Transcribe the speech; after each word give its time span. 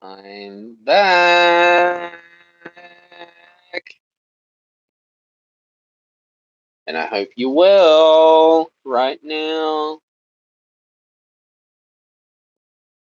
I'm 0.02 0.76
back. 0.84 2.13
And 6.88 6.97
I 6.97 7.08
hope 7.08 7.29
you 7.36 7.49
will 7.49 8.72
right 8.86 9.20
now. 9.22 9.99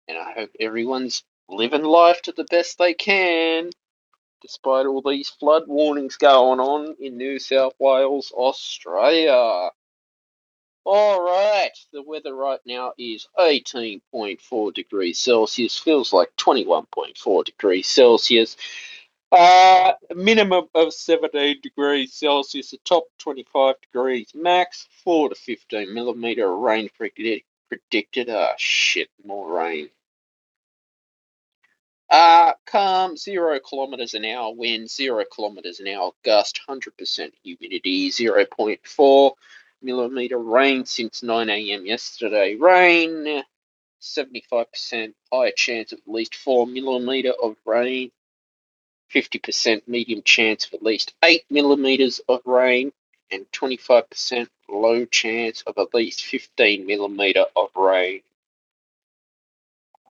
And 0.06 0.18
I 0.18 0.32
hope 0.34 0.50
everyone's 0.60 1.24
living 1.52 1.84
life 1.84 2.22
to 2.22 2.32
the 2.32 2.46
best 2.50 2.78
they 2.78 2.94
can, 2.94 3.70
despite 4.40 4.86
all 4.86 5.02
these 5.02 5.28
flood 5.28 5.64
warnings 5.68 6.16
going 6.16 6.60
on 6.60 6.96
in 7.00 7.16
New 7.16 7.38
South 7.38 7.74
Wales, 7.78 8.32
Australia. 8.34 9.70
Alright, 10.84 11.78
the 11.92 12.02
weather 12.02 12.34
right 12.34 12.58
now 12.66 12.92
is 12.98 13.28
18.4 13.38 14.74
degrees 14.74 15.18
Celsius, 15.20 15.78
feels 15.78 16.12
like 16.12 16.30
21.4 16.36 17.44
degrees 17.44 17.86
Celsius. 17.86 18.56
Uh, 19.30 19.92
minimum 20.14 20.66
of 20.74 20.92
17 20.92 21.60
degrees 21.62 22.12
Celsius, 22.14 22.72
a 22.72 22.78
top 22.78 23.04
25 23.18 23.76
degrees 23.80 24.28
max, 24.34 24.88
4 25.04 25.30
to 25.30 25.34
15 25.36 25.94
millimeter 25.94 26.54
rain 26.54 26.90
predict- 26.98 27.46
predicted. 27.68 28.28
Ah, 28.28 28.54
shit, 28.58 29.08
more 29.24 29.50
rain. 29.52 29.88
Uh, 32.12 32.52
calm, 32.66 33.16
0 33.16 33.58
kilometers 33.60 34.12
an 34.12 34.26
hour 34.26 34.54
wind, 34.54 34.90
0 34.90 35.24
kilometers 35.34 35.80
an 35.80 35.88
hour 35.88 36.12
gust, 36.22 36.60
100% 36.68 37.32
humidity, 37.42 38.10
0.4 38.10 39.32
millimeter 39.80 40.38
rain 40.38 40.84
since 40.84 41.22
9 41.22 41.48
a.m. 41.48 41.86
yesterday. 41.86 42.54
Rain, 42.56 43.42
75% 44.02 45.14
higher 45.32 45.52
chance 45.56 45.92
of 45.92 46.00
at 46.06 46.12
least 46.12 46.34
4 46.34 46.66
millimeter 46.66 47.32
of 47.42 47.56
rain. 47.64 48.12
50% 49.14 49.88
medium 49.88 50.22
chance 50.22 50.66
of 50.66 50.74
at 50.74 50.82
least 50.82 51.14
8 51.24 51.44
millimeters 51.50 52.20
of 52.28 52.42
rain, 52.44 52.92
and 53.30 53.50
25% 53.52 54.48
low 54.68 55.06
chance 55.06 55.62
of 55.66 55.78
at 55.78 55.94
least 55.94 56.26
15 56.26 56.86
millimeter 56.86 57.46
of 57.56 57.70
rain. 57.74 58.20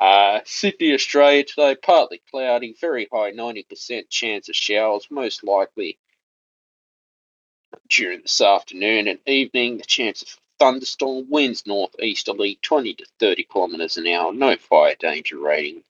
Uh, 0.03 0.41
Sydney, 0.45 0.95
Australia 0.95 1.45
today, 1.45 1.77
partly 1.77 2.21
cloudy, 2.29 2.75
very 2.81 3.07
high 3.13 3.31
90% 3.31 4.11
chance 4.11 4.49
of 4.49 4.57
showers, 4.57 5.07
most 5.13 5.45
likely 5.45 5.97
during 7.89 8.23
this 8.23 8.41
afternoon 8.41 9.07
and 9.07 9.21
evening. 9.29 9.79
The 9.79 9.85
chance 9.85 10.23
of 10.23 10.37
thunderstorm 10.59 11.31
winds 11.31 11.69
northeasterly 11.69 12.59
20 12.63 12.95
to 12.95 13.07
30 13.21 13.45
kilometers 13.45 13.97
an 13.97 14.09
hour, 14.09 14.33
no 14.33 14.57
fire 14.57 14.97
danger 14.99 15.39
rating. 15.39 15.85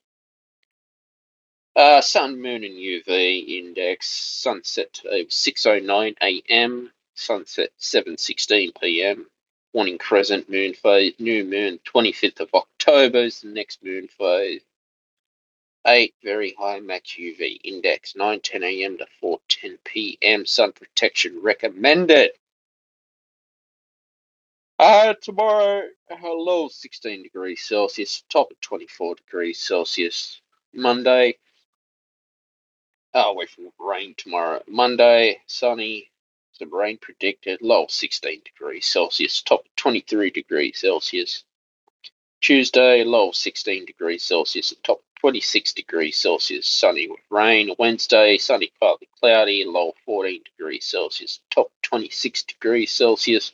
Uh, 1.74 2.02
sun, 2.02 2.38
moon, 2.42 2.64
and 2.64 2.74
UV 2.74 3.48
index. 3.48 4.08
Sunset 4.10 4.92
today 4.92 5.24
was 5.24 5.32
6:09 5.32 6.16
a.m. 6.20 6.92
Sunset 7.14 7.70
7:16 7.80 8.78
p.m. 8.78 9.26
Morning 9.74 9.98
crescent 9.98 10.50
moon 10.50 10.74
phase. 10.74 11.14
New 11.20 11.44
moon 11.44 11.80
25th 11.86 12.40
of 12.40 12.50
October 12.54 13.18
is 13.20 13.42
the 13.42 13.48
next 13.48 13.84
moon 13.84 14.08
phase. 14.08 14.62
8 15.86 16.14
very 16.24 16.54
high 16.58 16.80
max 16.80 17.12
UV 17.18 17.60
index 17.64 18.14
9:10 18.14 18.64
a.m. 18.64 18.98
to 18.98 19.06
4:10 19.22 19.78
p.m. 19.84 20.46
Sun 20.46 20.72
protection 20.72 21.40
recommended. 21.42 22.32
Uh, 24.78 25.14
tomorrow, 25.22 25.84
a 26.10 26.26
low 26.28 26.68
16 26.68 27.22
degrees 27.24 27.62
Celsius, 27.62 28.24
top 28.30 28.50
of 28.52 28.60
24 28.60 29.16
degrees 29.16 29.60
Celsius. 29.60 30.40
Monday, 30.74 31.34
Oh, 33.12 33.32
away 33.32 33.46
from 33.46 33.70
rain 33.80 34.14
tomorrow. 34.16 34.62
Monday, 34.68 35.40
sunny, 35.46 36.11
some 36.52 36.72
rain 36.74 36.98
predicted, 36.98 37.62
low 37.62 37.86
16 37.88 38.42
degrees 38.44 38.86
Celsius, 38.86 39.40
top 39.42 39.64
23 39.76 40.30
degrees 40.30 40.80
Celsius. 40.80 41.44
Tuesday, 42.40 43.04
low 43.04 43.32
16 43.32 43.86
degrees 43.86 44.24
Celsius, 44.24 44.74
top 44.82 45.00
26 45.20 45.72
degrees 45.72 46.16
Celsius, 46.18 46.68
sunny 46.68 47.08
with 47.08 47.20
rain. 47.30 47.74
Wednesday, 47.78 48.36
sunny, 48.36 48.72
partly 48.80 49.08
cloudy, 49.20 49.64
low 49.64 49.94
14 50.04 50.42
degrees 50.44 50.84
Celsius, 50.84 51.40
top 51.50 51.70
26 51.82 52.42
degrees 52.42 52.90
Celsius. 52.90 53.52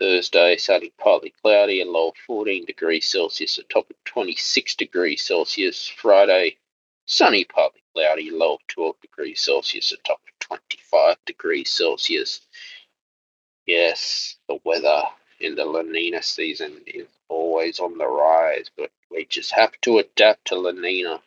Thursday, 0.00 0.56
sunny, 0.56 0.92
partly 0.98 1.32
cloudy, 1.42 1.80
and 1.80 1.90
low 1.90 2.12
14 2.26 2.64
degrees 2.64 3.08
Celsius, 3.08 3.58
a 3.58 3.62
top 3.64 3.88
of 3.88 3.96
26 4.04 4.74
degrees 4.74 5.22
Celsius. 5.22 5.86
Friday, 5.86 6.56
sunny, 7.06 7.44
partly 7.44 7.82
cloudy, 7.96 8.30
low 8.30 8.54
of 8.54 8.66
12 8.68 9.00
degrees 9.00 9.40
Celsius, 9.40 9.92
a 9.92 9.96
top 9.96 10.20
of 10.22 10.38
25 10.40 11.16
degrees 11.24 11.72
Celsius. 11.72 12.40
Yes, 13.66 14.36
the 14.48 14.58
weather 14.64 15.02
in 15.40 15.54
the 15.54 15.64
La 15.64 15.82
Nina 15.82 16.22
season 16.22 16.82
is 16.86 17.08
always 17.28 17.80
on 17.80 17.96
the 17.96 18.06
rise, 18.06 18.70
but 18.76 18.90
we 19.10 19.24
just 19.24 19.52
have 19.52 19.72
to 19.82 19.98
adapt 19.98 20.46
to 20.46 20.56
La 20.56 20.72
Nina. 20.72 21.22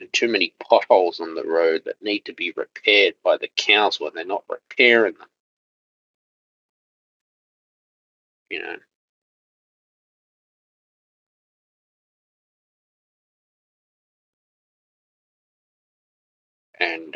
And 0.00 0.12
too 0.12 0.28
many 0.28 0.52
potholes 0.68 1.20
on 1.20 1.34
the 1.34 1.44
road 1.44 1.82
that 1.86 2.02
need 2.02 2.24
to 2.26 2.34
be 2.34 2.52
repaired 2.54 3.14
by 3.22 3.36
the 3.36 3.48
council, 3.56 4.08
and 4.08 4.16
they're 4.16 4.24
not 4.24 4.44
repairing 4.48 5.14
them. 5.14 5.28
You 8.50 8.62
know. 8.62 8.76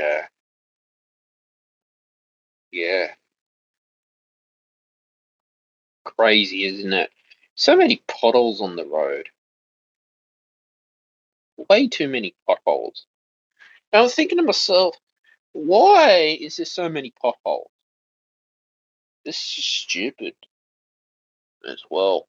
Uh, 0.01 0.23
yeah, 2.73 3.09
crazy, 6.05 6.65
isn't 6.67 6.93
it? 6.93 7.11
So 7.57 7.77
many 7.77 8.03
potholes 8.09 8.61
on 8.63 8.77
the 8.77 8.87
road. 8.87 9.29
Way 11.71 11.89
too 11.89 12.09
many 12.09 12.35
potholes. 12.47 13.07
And 13.93 14.01
I 14.01 14.03
was 14.03 14.15
thinking 14.15 14.39
to 14.39 14.45
myself, 14.45 14.97
why 15.53 16.39
is 16.41 16.57
there 16.57 16.67
so 16.67 16.89
many 16.89 17.13
potholes? 17.21 17.71
This 19.25 19.37
is 19.59 19.65
stupid 19.67 20.35
as 21.69 21.83
well. 21.91 22.29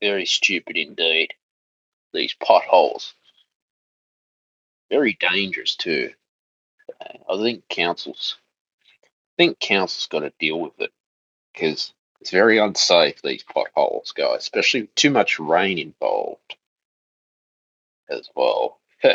Very 0.00 0.26
stupid 0.26 0.76
indeed. 0.76 1.34
These 2.14 2.34
potholes. 2.34 3.14
Very 4.90 5.14
dangerous 5.20 5.76
too. 5.76 6.12
I 7.28 7.36
think 7.42 7.68
councils 7.68 8.36
I 9.38 9.44
think 9.44 9.58
council's 9.60 10.08
got 10.08 10.20
to 10.20 10.32
deal 10.38 10.60
with 10.60 10.80
it 10.80 10.92
because 11.54 11.94
it's 12.20 12.30
very 12.30 12.58
unsafe, 12.58 13.22
these 13.22 13.44
potholes, 13.44 14.12
guys, 14.12 14.40
especially 14.40 14.82
with 14.82 14.94
too 14.94 15.10
much 15.10 15.38
rain 15.40 15.78
involved 15.78 16.56
as 18.10 18.28
well. 18.34 18.80
but 19.02 19.12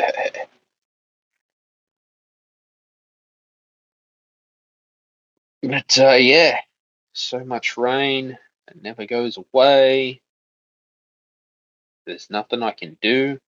uh, 5.98 6.12
yeah, 6.12 6.60
so 7.12 7.44
much 7.44 7.76
rain, 7.76 8.38
it 8.68 8.82
never 8.82 9.06
goes 9.06 9.38
away. 9.38 10.20
There's 12.06 12.30
nothing 12.30 12.62
I 12.62 12.72
can 12.72 12.98
do. 13.02 13.38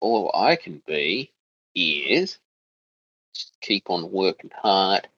All 0.00 0.30
I 0.34 0.56
can 0.56 0.82
be 0.86 1.32
is 1.74 2.38
keep 3.60 3.90
on 3.90 4.10
working 4.10 4.50
hard 4.54 5.08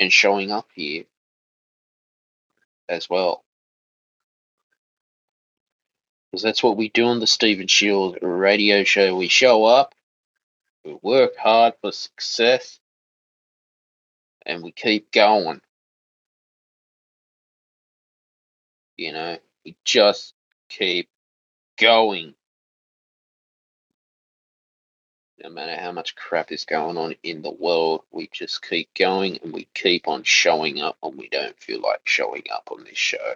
and 0.00 0.12
showing 0.12 0.50
up 0.50 0.68
here 0.74 1.04
as 2.88 3.08
well. 3.08 3.44
Because 6.30 6.42
that's 6.42 6.62
what 6.62 6.76
we 6.76 6.88
do 6.88 7.06
on 7.06 7.20
the 7.20 7.26
Stephen 7.26 7.66
Shield 7.66 8.18
radio 8.22 8.84
show. 8.84 9.16
We 9.16 9.28
show 9.28 9.64
up, 9.64 9.94
we 10.84 10.96
work 11.02 11.36
hard 11.36 11.74
for 11.80 11.92
success, 11.92 12.78
and 14.46 14.62
we 14.62 14.72
keep 14.72 15.12
going. 15.12 15.60
You 18.96 19.12
know, 19.12 19.38
we 19.64 19.76
just 19.84 20.34
keep 20.68 21.08
going. 21.78 22.34
No 25.42 25.50
matter 25.50 25.76
how 25.76 25.92
much 25.92 26.16
crap 26.16 26.50
is 26.52 26.64
going 26.66 26.98
on 26.98 27.14
in 27.22 27.42
the 27.42 27.50
world, 27.52 28.02
we 28.12 28.28
just 28.32 28.66
keep 28.68 28.92
going 28.94 29.38
and 29.42 29.52
we 29.52 29.68
keep 29.74 30.08
on 30.08 30.22
showing 30.24 30.80
up 30.82 30.96
when 31.00 31.16
we 31.18 31.28
don't 31.28 31.58
feel 31.60 31.80
like 31.80 32.00
showing 32.04 32.44
up 32.54 32.68
on 32.72 32.84
this 32.84 32.98
show. 32.98 33.34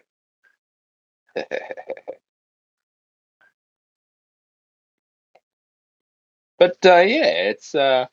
but 1.36 1.48
uh, 6.86 7.02
yeah, 7.02 7.50
it's 7.50 7.74
uh, 7.74 8.06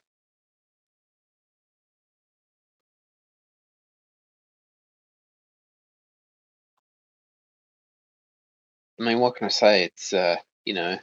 I 8.99 9.03
mean, 9.03 9.19
what 9.19 9.35
can 9.37 9.45
I 9.45 9.49
say? 9.49 9.85
It's 9.85 10.13
uh, 10.13 10.35
you 10.65 10.73
know, 10.75 10.99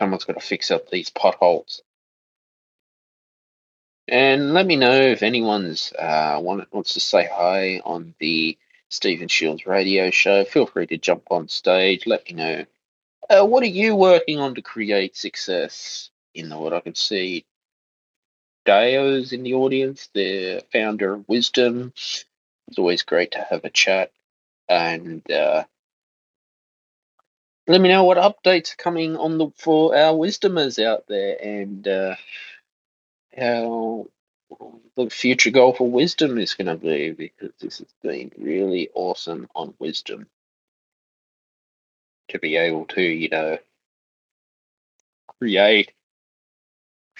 someone's 0.00 0.24
got 0.24 0.34
to 0.34 0.46
fix 0.46 0.70
up 0.70 0.90
these 0.90 1.10
potholes. 1.10 1.82
And 4.06 4.52
let 4.52 4.66
me 4.66 4.76
know 4.76 4.92
if 4.92 5.22
anyone's 5.22 5.92
uh 5.98 6.38
want, 6.42 6.72
wants 6.72 6.94
to 6.94 7.00
say 7.00 7.26
hi 7.30 7.80
on 7.84 8.14
the 8.18 8.58
Stephen 8.90 9.28
Shiels 9.28 9.66
radio 9.66 10.10
show. 10.10 10.44
Feel 10.44 10.66
free 10.66 10.86
to 10.86 10.98
jump 10.98 11.24
on 11.30 11.48
stage. 11.48 12.06
Let 12.06 12.26
me 12.26 12.34
know. 12.34 12.64
Uh, 13.28 13.44
what 13.46 13.62
are 13.62 13.66
you 13.66 13.96
working 13.96 14.38
on 14.38 14.54
to 14.54 14.62
create 14.62 15.16
success 15.16 16.10
in 16.34 16.48
the 16.48 16.58
world? 16.58 16.74
I 16.74 16.80
can 16.80 16.94
see 16.94 17.46
Dayo's 18.66 19.32
in 19.32 19.42
the 19.42 19.54
audience, 19.54 20.10
the 20.12 20.62
founder 20.72 21.14
of 21.14 21.28
Wisdom. 21.28 21.92
It's 21.94 22.78
always 22.78 23.02
great 23.02 23.32
to 23.32 23.46
have 23.50 23.64
a 23.64 23.70
chat. 23.70 24.12
And 24.68 25.28
uh, 25.30 25.64
let 27.66 27.80
me 27.80 27.88
know 27.88 28.04
what 28.04 28.18
updates 28.18 28.74
are 28.74 28.76
coming 28.76 29.16
on 29.16 29.38
the 29.38 29.48
for 29.56 29.96
our 29.96 30.12
wisdomers 30.12 30.82
out 30.84 31.06
there 31.08 31.36
and 31.42 31.86
uh, 31.88 32.16
how 33.36 34.08
the 34.96 35.10
future 35.10 35.50
goal 35.50 35.72
for 35.72 35.90
wisdom 35.90 36.38
is 36.38 36.54
going 36.54 36.66
to 36.66 36.76
be 36.76 37.10
because 37.10 37.52
this 37.60 37.78
has 37.78 37.92
been 38.02 38.30
really 38.38 38.90
awesome 38.94 39.48
on 39.54 39.74
wisdom 39.78 40.26
to 42.28 42.38
be 42.38 42.56
able 42.56 42.86
to, 42.86 43.02
you 43.02 43.28
know, 43.28 43.58
create 45.38 45.92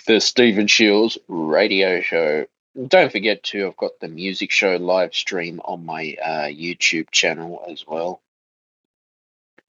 the 0.07 0.21
Stephen 0.21 0.67
Shiels 0.67 1.19
radio 1.29 2.01
show. 2.01 2.47
Don't 2.89 3.13
forget 3.13 3.43
to, 3.45 3.69
I've 3.69 3.77
got 3.77 4.01
the 4.01 4.09
music 4.09 4.51
show 4.51 4.77
live 4.77 5.15
stream 5.15 5.61
on 5.65 5.87
my 5.87 6.17
uh, 6.23 6.47
YouTube 6.47 7.11
channel 7.11 7.65
as 7.69 7.87
well. 7.87 8.21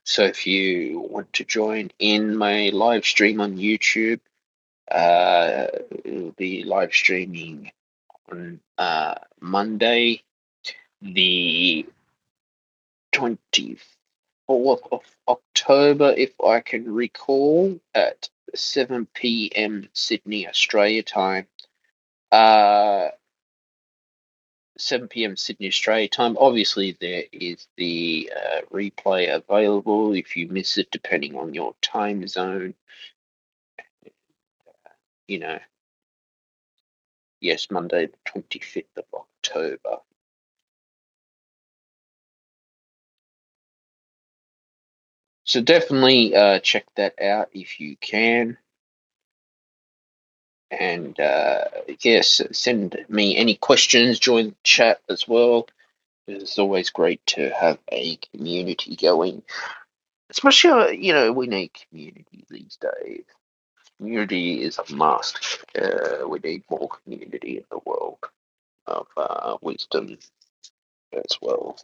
So 0.06 0.24
if 0.24 0.46
you 0.46 1.00
want 1.00 1.34
to 1.34 1.44
join 1.44 1.90
in 1.98 2.38
my 2.38 2.70
live 2.70 3.06
stream 3.06 3.42
on 3.42 3.58
YouTube, 3.58 4.20
uh, 4.90 5.66
it'll 6.04 6.32
be 6.38 6.64
live 6.64 6.94
streaming 6.94 7.72
on 8.32 8.60
uh, 8.78 9.16
Monday, 9.42 10.22
the 11.02 11.88
24th 13.16 13.80
of 14.48 15.02
October, 15.28 16.14
if 16.16 16.40
I 16.40 16.60
can 16.60 16.94
recall, 16.94 17.80
at 17.96 18.30
7 18.54 19.08
p.m. 19.12 19.90
Sydney, 19.94 20.48
Australia 20.48 21.02
time. 21.02 21.48
Uh, 22.32 23.10
7 24.78 25.08
p.m. 25.10 25.38
Sydney, 25.38 25.68
Australia 25.68 26.10
time. 26.10 26.38
Obviously, 26.40 26.98
there 27.00 27.24
is 27.32 27.68
the 27.78 28.32
uh, 28.36 28.62
replay 28.74 29.34
available 29.34 30.14
if 30.14 30.38
you 30.38 30.48
miss 30.50 30.78
it, 30.78 30.92
depending 30.92 31.38
on 31.38 31.54
your 31.54 31.76
time 31.82 32.28
zone. 32.28 32.76
You 35.28 35.40
know, 35.40 35.60
yes, 37.42 37.70
Monday, 37.72 38.08
the 38.08 38.32
25th 38.42 38.98
of 38.98 39.06
October. 39.14 39.98
So 45.46 45.62
definitely 45.62 46.36
uh, 46.36 46.60
check 46.60 46.86
that 46.96 47.22
out 47.22 47.50
if 47.54 47.80
you 47.80 47.98
can. 47.98 48.58
And 50.72 51.20
uh, 51.20 51.66
yes, 52.02 52.42
send 52.52 53.06
me 53.10 53.38
any 53.38 53.56
questions, 53.56 54.20
join 54.20 54.50
the 54.50 54.56
chat 54.64 55.02
as 55.10 55.28
well. 55.28 55.68
It's 56.28 56.60
always 56.60 56.90
great 56.90 57.26
to 57.28 57.52
have 57.52 57.80
a 57.92 58.18
community 58.34 58.96
going. 58.96 59.44
Especially, 60.30 60.72
uh, 60.72 60.88
you 60.88 61.14
know, 61.14 61.32
we 61.32 61.48
need 61.48 61.72
community 61.90 62.46
these 62.50 62.78
days. 62.82 63.24
Community 63.98 64.64
is 64.64 64.80
a 64.80 64.96
must. 64.96 65.64
Uh, 65.80 66.28
we 66.28 66.40
need 66.40 66.64
more 66.70 66.90
community 66.90 67.58
in 67.58 67.66
the 67.72 67.80
world 67.86 68.20
of 68.88 69.08
uh, 69.18 69.58
wisdom 69.62 70.18
as 71.14 71.38
well. 71.42 71.78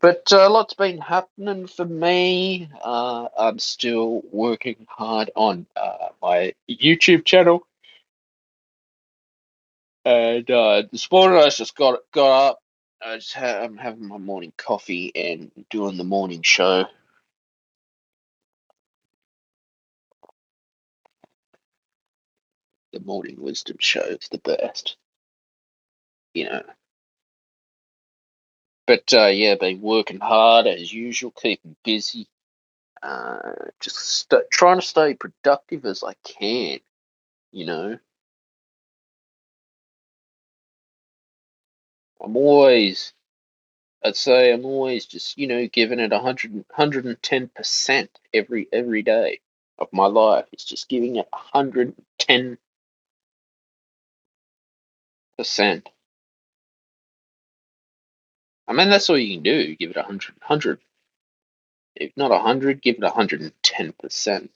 But 0.00 0.32
uh, 0.32 0.48
a 0.48 0.50
lot's 0.50 0.74
been 0.74 1.00
happening 1.00 1.66
for 1.66 1.84
me. 1.86 2.70
Uh, 2.84 3.28
I'm 3.38 3.58
still 3.58 4.22
working 4.32 4.86
hard 4.88 5.32
on 5.36 5.66
uh, 5.76 6.10
my 6.22 6.54
YouTube 6.70 7.26
channel. 7.26 7.66
And 10.04 10.50
uh, 10.50 10.84
this 10.92 11.10
morning 11.12 11.38
I 11.40 11.50
just 11.50 11.76
got 11.76 12.00
got 12.12 12.50
up. 12.50 12.60
I 13.04 13.16
just 13.16 13.34
ha- 13.34 13.60
I'm 13.62 13.76
having 13.78 14.08
my 14.08 14.18
morning 14.18 14.52
coffee 14.58 15.12
and 15.14 15.52
doing 15.70 15.96
the 15.98 16.04
morning 16.04 16.42
show. 16.42 16.86
The 22.92 23.00
morning 23.00 23.36
wisdom 23.40 23.78
show 23.80 24.02
is 24.02 24.28
the 24.32 24.38
best, 24.38 24.96
you 26.34 26.46
know. 26.46 26.62
But 28.88 29.14
uh, 29.14 29.28
yeah, 29.28 29.56
been 29.56 29.82
working 29.82 30.20
hard 30.20 30.68
as 30.68 30.92
usual, 30.92 31.32
keeping 31.32 31.76
busy. 31.84 32.28
Uh, 33.02 33.52
just 33.80 33.96
st- 33.96 34.50
trying 34.52 34.80
to 34.80 34.86
stay 34.86 35.14
productive 35.14 35.86
as 35.86 36.04
I 36.04 36.14
can, 36.24 36.80
you 37.52 37.66
know. 37.66 37.98
I'm 42.22 42.36
always 42.36 43.12
I'd 44.04 44.16
say 44.16 44.52
I'm 44.52 44.64
always 44.64 45.06
just, 45.06 45.38
you 45.38 45.46
know, 45.48 45.68
giving 45.68 46.00
it 46.00 46.12
100, 46.12 46.52
110% 46.52 48.10
every 48.34 48.68
every 48.72 49.02
day 49.02 49.40
of 49.78 49.88
my 49.92 50.06
life. 50.06 50.46
It's 50.52 50.64
just 50.64 50.88
giving 50.88 51.16
it 51.16 51.28
110%. 51.32 52.58
I 58.68 58.74
mean, 58.74 58.90
that's 58.90 59.10
all 59.10 59.18
you 59.18 59.36
can 59.36 59.44
do. 59.44 59.76
Give 59.76 59.90
it 59.90 59.96
100. 59.96 60.34
100. 60.40 60.80
If 61.96 62.12
not 62.16 62.30
100, 62.30 62.82
give 62.82 62.96
it 62.96 63.02
110%. 63.02 64.50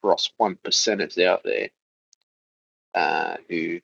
For 0.00 0.12
us 0.12 0.30
one 0.36 0.56
percenters 0.56 1.22
out 1.24 1.42
there 1.44 1.70
uh, 2.94 3.36
who 3.48 3.80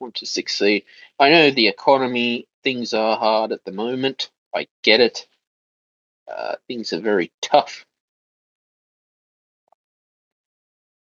want 0.00 0.16
to 0.16 0.26
succeed. 0.26 0.84
I 1.18 1.30
know 1.30 1.50
the 1.50 1.68
economy, 1.68 2.48
things 2.64 2.94
are 2.94 3.16
hard 3.16 3.52
at 3.52 3.64
the 3.64 3.72
moment. 3.72 4.30
I 4.54 4.68
get 4.84 5.00
it. 5.00 5.26
Uh, 6.28 6.56
things 6.68 6.92
are 6.92 7.00
very 7.00 7.32
tough. 7.42 7.86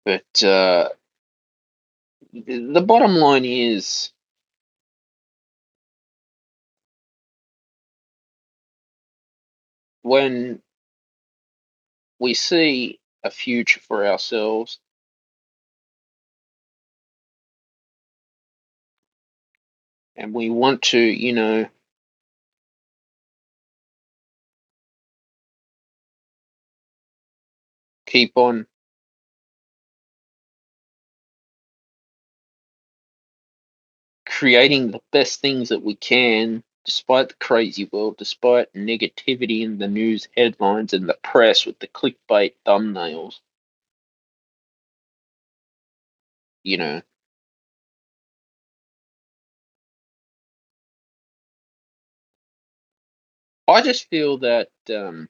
But 0.05 0.43
uh, 0.43 0.89
the 2.33 2.83
bottom 2.85 3.15
line 3.15 3.45
is 3.45 4.12
when 10.03 10.61
we 12.19 12.33
see 12.35 12.99
a 13.23 13.31
future 13.31 13.81
for 13.81 14.05
ourselves 14.07 14.79
and 20.15 20.33
we 20.33 20.49
want 20.49 20.81
to, 20.83 20.99
you 20.99 21.33
know, 21.33 21.67
keep 28.07 28.33
on 28.37 28.67
creating 34.27 34.91
the 34.91 35.01
best 35.11 35.41
things 35.41 35.69
that 35.69 35.83
we 35.83 35.95
can 35.95 36.63
despite 36.85 37.29
the 37.29 37.35
crazy 37.35 37.85
world, 37.91 38.17
despite 38.17 38.73
negativity 38.73 39.61
in 39.63 39.77
the 39.77 39.87
news 39.87 40.27
headlines 40.37 40.93
and 40.93 41.07
the 41.09 41.17
press 41.23 41.65
with 41.65 41.79
the 41.79 41.87
clickbait 41.87 42.53
thumbnails. 42.65 43.39
You 46.63 46.77
know, 46.77 47.01
I 53.67 53.81
just 53.81 54.09
feel 54.09 54.37
that 54.39 54.69
um, 54.89 55.29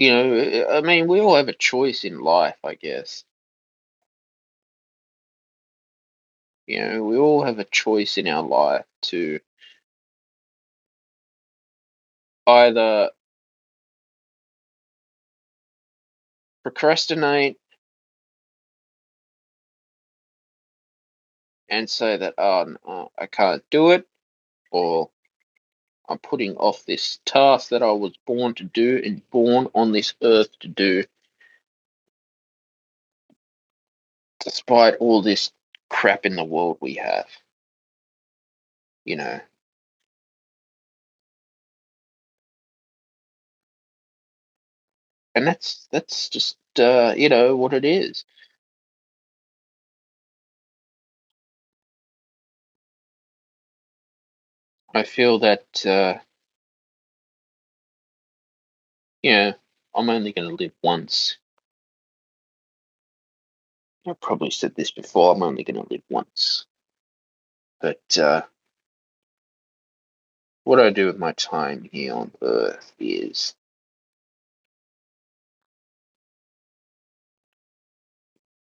you 0.00 0.10
know, 0.10 0.66
I 0.70 0.80
mean, 0.82 1.08
we 1.08 1.20
all 1.20 1.36
have 1.36 1.48
a 1.48 1.54
choice 1.54 2.04
in 2.04 2.20
life, 2.20 2.56
I 2.64 2.74
guess. 2.74 3.24
You 6.66 6.80
know, 6.80 7.04
we 7.04 7.18
all 7.18 7.44
have 7.44 7.58
a 7.58 7.64
choice 7.64 8.16
in 8.16 8.26
our 8.26 8.42
life 8.42 8.86
to 9.02 9.40
either 12.46 13.10
procrastinate 16.62 17.58
and 21.70 21.88
say 21.88 22.16
that, 22.18 22.34
oh, 22.38 22.76
no, 22.86 23.12
I 23.18 23.26
can't 23.26 23.64
do 23.70 23.92
it, 23.92 24.06
or 24.72 25.10
I'm 26.10 26.18
putting 26.18 26.56
off 26.58 26.86
this 26.86 27.20
task 27.26 27.70
that 27.70 27.84
I 27.84 27.92
was 27.92 28.14
born 28.26 28.54
to 28.56 28.64
do 28.64 29.02
and 29.04 29.28
born 29.30 29.68
on 29.74 29.92
this 29.92 30.14
earth 30.22 30.50
to 30.60 30.68
do, 30.68 31.04
despite 34.44 34.96
all 34.96 35.22
this 35.22 35.52
crap 35.90 36.26
in 36.26 36.36
the 36.36 36.44
world 36.44 36.78
we 36.80 36.94
have. 36.96 37.28
You 39.04 39.16
know. 39.16 39.40
And 45.34 45.46
that's 45.46 45.88
that's 45.92 46.28
just 46.30 46.58
uh, 46.78 47.14
you 47.16 47.28
know 47.30 47.56
what 47.56 47.74
it 47.74 47.84
is. 47.86 48.24
I 54.94 55.04
feel 55.04 55.40
that 55.40 55.86
uh, 55.86 56.18
I'm 59.94 60.10
only 60.10 60.32
going 60.32 60.48
to 60.48 60.56
live 60.64 60.72
once. 60.82 61.38
I've 64.06 64.20
probably 64.20 64.50
said 64.50 64.74
this 64.76 64.90
before. 64.92 65.34
I'm 65.34 65.42
only 65.42 65.64
going 65.64 65.82
to 65.82 65.88
live 65.92 66.02
once, 66.10 66.66
but 67.80 68.18
uh, 68.18 68.42
what 70.64 70.80
I 70.80 70.90
do 70.90 71.06
with 71.06 71.18
my 71.18 71.32
time 71.32 71.88
here 71.92 72.14
on 72.14 72.32
Earth 72.42 72.92
is 72.98 73.54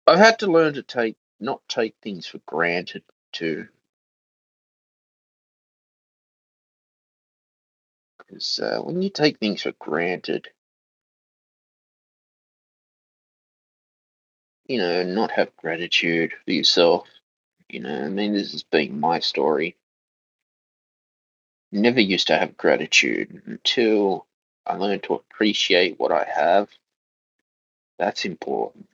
I've 0.08 0.20
had 0.20 0.40
to 0.40 0.48
learn 0.52 0.76
to 0.76 0.84
take 0.84 1.18
not 1.40 1.62
take 1.70 1.96
things 2.02 2.28
for 2.28 2.40
granted 2.48 3.04
too. 3.34 3.68
Because 8.30 8.60
uh, 8.60 8.80
when 8.82 9.04
you 9.04 9.12
take 9.12 9.40
things 9.40 9.64
for 9.64 9.74
granted, 9.80 10.50
you 14.68 14.80
know, 14.80 15.04
not 15.04 15.32
have 15.32 15.56
gratitude 15.58 16.34
for 16.46 16.52
yourself, 16.52 17.08
you 17.70 17.82
know, 17.82 18.06
I 18.06 18.10
mean, 18.10 18.34
this 18.34 18.54
has 18.54 18.64
been 18.64 19.00
my 19.00 19.20
story. 19.20 19.78
Never 21.72 22.02
used 22.02 22.28
to 22.28 22.38
have 22.38 22.58
gratitude 22.58 23.44
until 23.48 24.28
I 24.66 24.76
learned 24.76 25.04
to 25.04 25.16
appreciate 25.16 26.00
what 26.00 26.12
I 26.12 26.26
have. 26.26 26.70
That's 28.00 28.26
important. 28.26 28.90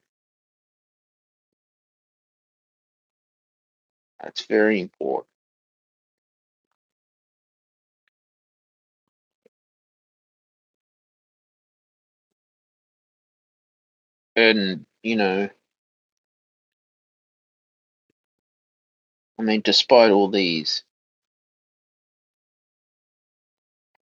That's 4.24 4.46
very 4.46 4.82
important. 4.82 5.28
And, 14.36 14.86
you 15.04 15.16
know, 15.18 15.50
I 19.40 19.44
mean, 19.44 19.62
despite 19.64 20.12
all 20.12 20.30
these 20.30 20.84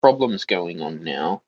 problems 0.01 0.45
going 0.45 0.81
on 0.81 1.03
now, 1.03 1.43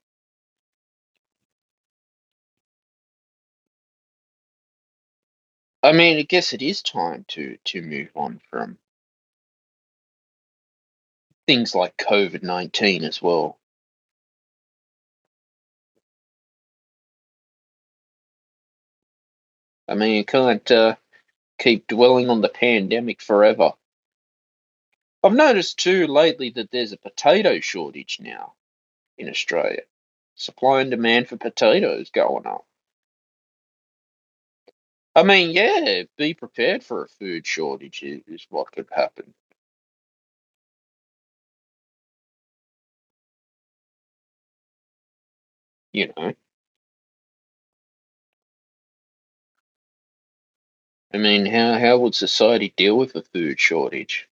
I 5.84 5.92
mean, 5.92 6.18
I 6.18 6.22
guess 6.22 6.52
it 6.52 6.62
is 6.62 6.82
time 6.82 7.24
to 7.28 7.58
to 7.66 7.82
move 7.82 8.10
on 8.16 8.40
from 8.50 8.78
things 11.46 11.74
like 11.74 11.96
COVID 11.96 12.42
nineteen 12.42 13.04
as 13.04 13.22
well. 13.22 13.58
I 19.88 19.94
mean, 19.94 20.16
you 20.16 20.24
can't 20.24 20.70
uh, 20.70 20.96
keep 21.58 21.86
dwelling 21.88 22.30
on 22.30 22.40
the 22.42 22.48
pandemic 22.50 23.22
forever. 23.22 23.72
I've 25.24 25.34
noticed 25.34 25.78
too 25.78 26.06
lately 26.08 26.50
that 26.52 26.70
there's 26.70 26.92
a 26.92 26.98
potato 26.98 27.60
shortage 27.60 28.18
now 28.20 28.54
in 29.18 29.28
Australia. 29.28 29.82
Supply 30.36 30.82
and 30.82 30.90
demand 30.90 31.28
for 31.28 31.36
potatoes 31.36 32.10
going 32.10 32.46
up. 32.46 32.66
I 35.14 35.24
mean, 35.24 35.52
yeah, 35.52 36.04
be 36.18 36.34
prepared 36.34 36.84
for 36.84 37.04
a 37.04 37.08
food 37.08 37.46
shortage 37.46 38.02
is, 38.02 38.22
is 38.28 38.46
what 38.50 38.72
could 38.72 38.88
happen. 38.92 39.34
You 45.92 46.12
know, 46.16 46.34
I 51.14 51.18
mean, 51.18 51.46
how 51.46 51.78
how 51.78 51.98
would 51.98 52.14
society 52.16 52.74
deal 52.76 52.98
with 52.98 53.14
a 53.16 53.22
food 53.22 53.60
shortage? 53.60 54.28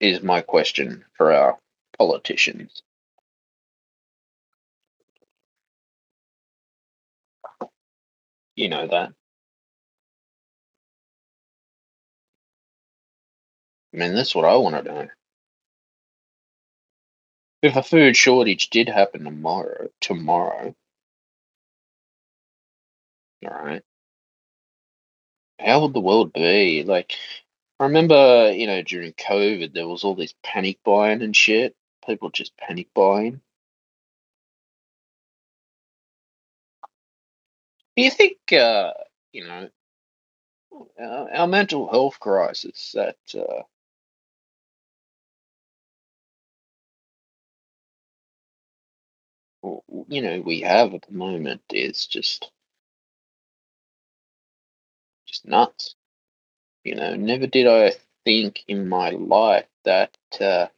Is 0.00 0.22
my 0.22 0.40
question 0.42 1.04
for 1.16 1.32
our 1.32 1.58
politicians. 1.98 2.82
You 8.56 8.68
know 8.68 8.86
that. 8.86 9.12
I 13.94 13.96
mean, 13.96 14.14
that's 14.14 14.34
what 14.34 14.44
I 14.44 14.56
want 14.56 14.76
to 14.76 14.82
know. 14.82 15.08
If 17.62 17.76
a 17.76 17.82
food 17.82 18.16
shortage 18.16 18.70
did 18.70 18.88
happen 18.88 19.24
tomorrow, 19.24 19.88
tomorrow, 20.00 20.76
right, 23.52 23.82
how 25.60 25.82
would 25.82 25.94
the 25.94 26.00
world 26.00 26.32
be? 26.32 26.84
Like, 26.84 27.14
I 27.80 27.84
remember, 27.84 28.52
you 28.52 28.66
know, 28.66 28.82
during 28.82 29.12
COVID, 29.14 29.74
there 29.74 29.88
was 29.88 30.04
all 30.04 30.14
this 30.14 30.34
panic 30.42 30.78
buying 30.84 31.22
and 31.22 31.36
shit. 31.36 31.76
People 32.06 32.30
just 32.30 32.56
panic 32.56 32.88
buying. 32.94 33.40
Do 37.96 38.02
you 38.04 38.10
think, 38.10 38.38
uh, 38.52 38.92
you 39.32 39.46
know, 39.46 39.68
our, 41.00 41.30
our 41.32 41.46
mental 41.48 41.88
health 41.90 42.20
crisis 42.20 42.92
that, 42.94 43.16
uh, 43.34 43.62
you 50.08 50.22
know, 50.22 50.40
we 50.40 50.62
have 50.62 50.94
at 50.94 51.02
the 51.02 51.14
moment 51.14 51.62
is 51.70 52.06
just, 52.06 52.50
just 55.34 55.46
nuts. 55.46 55.96
You 56.84 56.96
know, 56.96 57.16
never 57.16 57.46
did 57.46 57.66
I 57.66 57.92
think 58.24 58.64
in 58.68 58.88
my 58.88 59.10
life 59.10 59.66
that, 59.84 60.16
uh, 60.40 60.68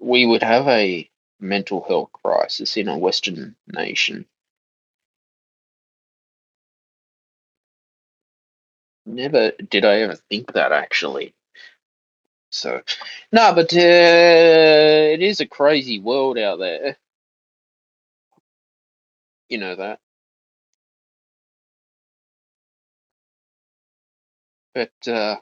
we 0.00 0.26
would 0.26 0.42
have 0.42 0.68
a 0.68 1.10
mental 1.40 1.82
health 1.82 2.12
crisis 2.12 2.76
in 2.76 2.88
a 2.88 2.98
Western 2.98 3.56
nation. 3.66 4.26
Never 9.06 9.52
did 9.52 9.84
I 9.86 10.00
ever 10.00 10.16
think 10.16 10.52
that 10.52 10.72
actually. 10.72 11.34
So, 12.50 12.82
no, 13.32 13.54
but 13.54 13.72
uh, 13.74 13.78
it 13.78 15.22
is 15.22 15.40
a 15.40 15.46
crazy 15.46 15.98
world 16.00 16.38
out 16.38 16.58
there. 16.60 16.96
You 19.54 19.60
know 19.60 19.76
that. 19.76 20.00
But 24.74 24.92
uh, 25.08 25.36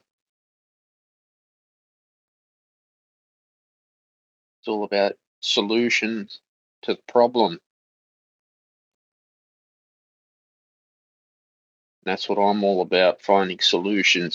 it's 4.60 4.68
all 4.68 4.84
about 4.84 5.14
solutions 5.40 6.40
to 6.82 6.94
the 6.94 7.02
problem. 7.08 7.60
That's 12.04 12.28
what 12.28 12.38
I'm 12.38 12.64
all 12.64 12.82
about, 12.82 13.22
finding 13.22 13.60
solutions. 13.60 14.34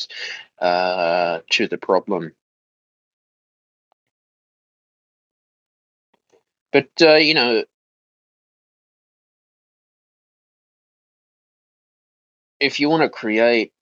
uh, 0.60 1.42
to 1.52 1.68
the 1.68 1.78
problem. 1.78 2.34
But 6.74 6.90
uh, 7.02 7.16
you 7.16 7.34
know, 7.36 7.64
if 12.60 12.80
you 12.80 12.90
want 12.90 13.04
to 13.04 13.10
create 13.10 13.74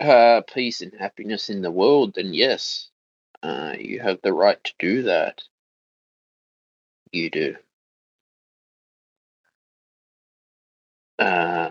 uh, 0.00 0.42
peace 0.52 0.80
and 0.82 0.94
happiness 0.98 1.50
in 1.50 1.62
the 1.62 1.70
world, 1.70 2.14
then 2.14 2.34
yes, 2.34 2.90
uh, 3.42 3.74
you 3.78 4.00
have 4.00 4.20
the 4.22 4.32
right 4.32 4.62
to 4.64 4.72
do 4.78 5.02
that. 5.04 5.42
You 7.12 7.30
do. 7.30 7.56
Uh, 11.18 11.70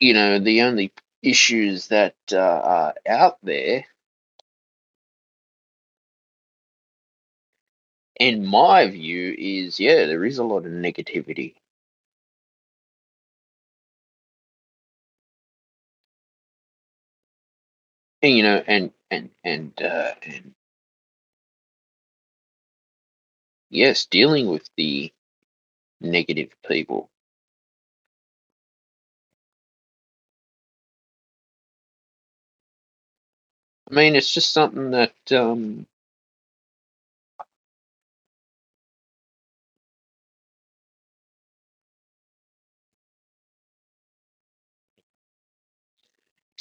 you 0.00 0.14
know, 0.14 0.38
the 0.38 0.62
only 0.62 0.92
issues 1.22 1.88
that 1.88 2.16
uh, 2.32 2.36
are 2.38 2.94
out 3.08 3.38
there, 3.42 3.84
in 8.24 8.46
my 8.46 8.88
view, 8.90 9.34
is 9.38 9.80
yeah, 9.80 10.06
there 10.06 10.24
is 10.24 10.38
a 10.38 10.44
lot 10.44 10.66
of 10.66 10.72
negativity. 10.72 11.54
And, 18.22 18.36
you 18.36 18.42
know, 18.44 18.62
and 18.66 18.92
and 19.10 19.30
and 19.44 19.72
uh, 19.82 20.12
and 20.22 20.54
yes, 23.70 24.06
dealing 24.06 24.48
with 24.48 24.68
the 24.76 25.12
negative 26.00 26.50
people. 26.68 27.10
I 33.90 33.94
mean, 33.94 34.16
it's 34.16 34.32
just 34.32 34.52
something 34.52 34.92
that 34.92 35.14
um, 35.32 35.86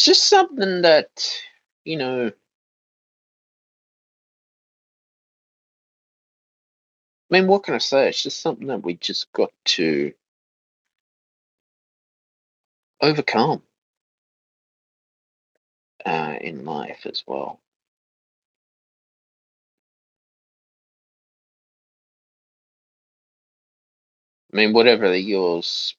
just 0.05 0.29
something 0.29 0.83
that 0.83 1.09
you 1.85 1.97
know. 1.97 2.27
I 2.27 2.33
mean, 7.39 7.47
what 7.47 7.63
can 7.63 7.75
I 7.75 7.79
say? 7.79 8.09
It's 8.09 8.23
just 8.23 8.41
something 8.41 8.67
that 8.67 8.83
we 8.83 8.95
just 8.95 9.31
got 9.33 9.51
to 9.65 10.13
overcome 13.01 13.63
uh, 16.05 16.35
in 16.41 16.65
life 16.65 17.05
as 17.05 17.23
well. 17.27 17.59
I 24.53 24.57
mean, 24.57 24.73
whatever 24.73 25.09
the 25.09 25.19
yours 25.19 25.95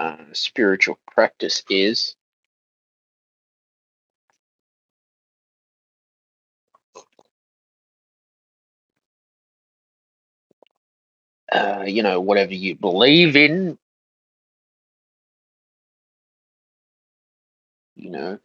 uh, 0.00 0.16
spiritual 0.32 0.98
practice 1.12 1.62
is, 1.70 2.16
uh, 11.52 11.84
you 11.86 12.02
know, 12.02 12.20
whatever 12.20 12.54
you 12.54 12.76
believe 12.76 13.36
in, 13.36 13.78
you 17.96 18.10
know, 18.10 18.38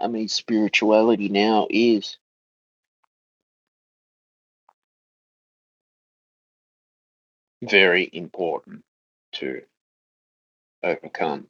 I 0.00 0.08
mean, 0.08 0.28
spirituality 0.28 1.28
now 1.28 1.68
is 1.70 2.18
very 7.62 8.08
important 8.12 8.85
to 9.40 9.62
overcome. 10.84 11.48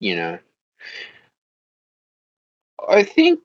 You 0.00 0.16
know, 0.16 0.38
I 2.88 3.04
think 3.04 3.40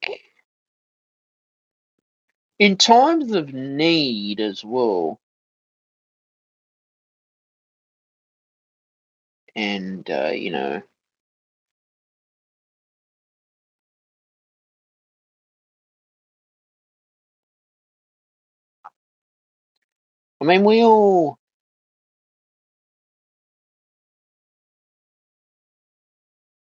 in 2.59 2.77
times 2.77 3.33
of 3.33 3.53
need 3.53 4.39
as 4.41 4.63
well, 4.65 5.19
and 9.55 10.09
uh, 10.09 10.31
you 10.33 10.51
know, 10.51 10.81
I 20.41 20.45
mean, 20.45 20.63
we 20.63 20.83
all 20.83 21.37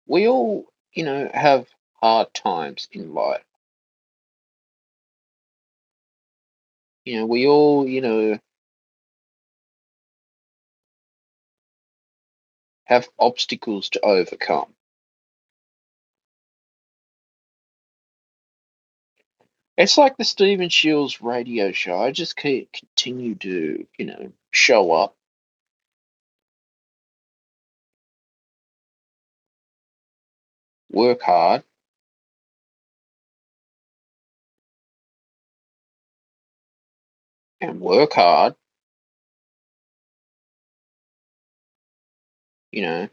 we 0.07 0.29
all, 0.29 0.67
you 0.93 1.05
know, 1.05 1.31
have 1.33 1.69
hard 1.95 2.35
times 2.35 2.89
in 2.93 3.15
life. 3.15 3.45
You 7.05 7.19
know, 7.21 7.27
we 7.27 7.47
all, 7.47 7.89
you 7.89 8.01
know, 8.01 8.39
have 12.85 13.09
obstacles 13.19 13.91
to 13.91 14.05
overcome. 14.05 14.75
It's 19.81 19.99
like 19.99 20.17
the 20.19 20.25
Stephen 20.25 20.69
Shiels 20.71 21.23
radio 21.23 21.73
show. 21.73 21.99
I 22.01 22.13
just 22.13 22.37
keep 22.37 22.73
continue 22.73 23.35
to, 23.37 23.87
you 23.99 24.07
know, 24.07 24.33
show 24.53 24.93
up. 24.93 25.17
Work 30.91 31.23
hard. 31.23 31.65
And 37.63 37.81
work 37.81 38.13
hard. 38.15 38.57
You 42.73 42.83
know. 42.83 43.09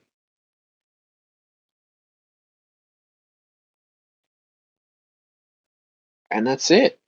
And 6.31 6.47
that's 6.47 6.71
it. 6.71 6.99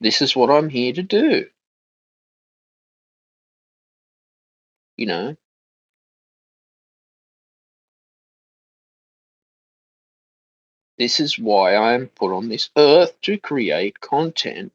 This 0.00 0.22
is 0.22 0.36
what 0.36 0.50
I'm 0.50 0.68
here 0.70 0.92
to 0.94 1.02
do. 1.02 1.46
You 4.96 5.06
know. 5.06 5.36
This 10.98 11.20
is 11.20 11.38
why 11.38 11.76
I'm 11.76 12.08
put 12.08 12.32
on 12.34 12.48
this 12.48 12.70
earth 12.76 13.20
to 13.22 13.36
create 13.38 14.00
content 14.00 14.72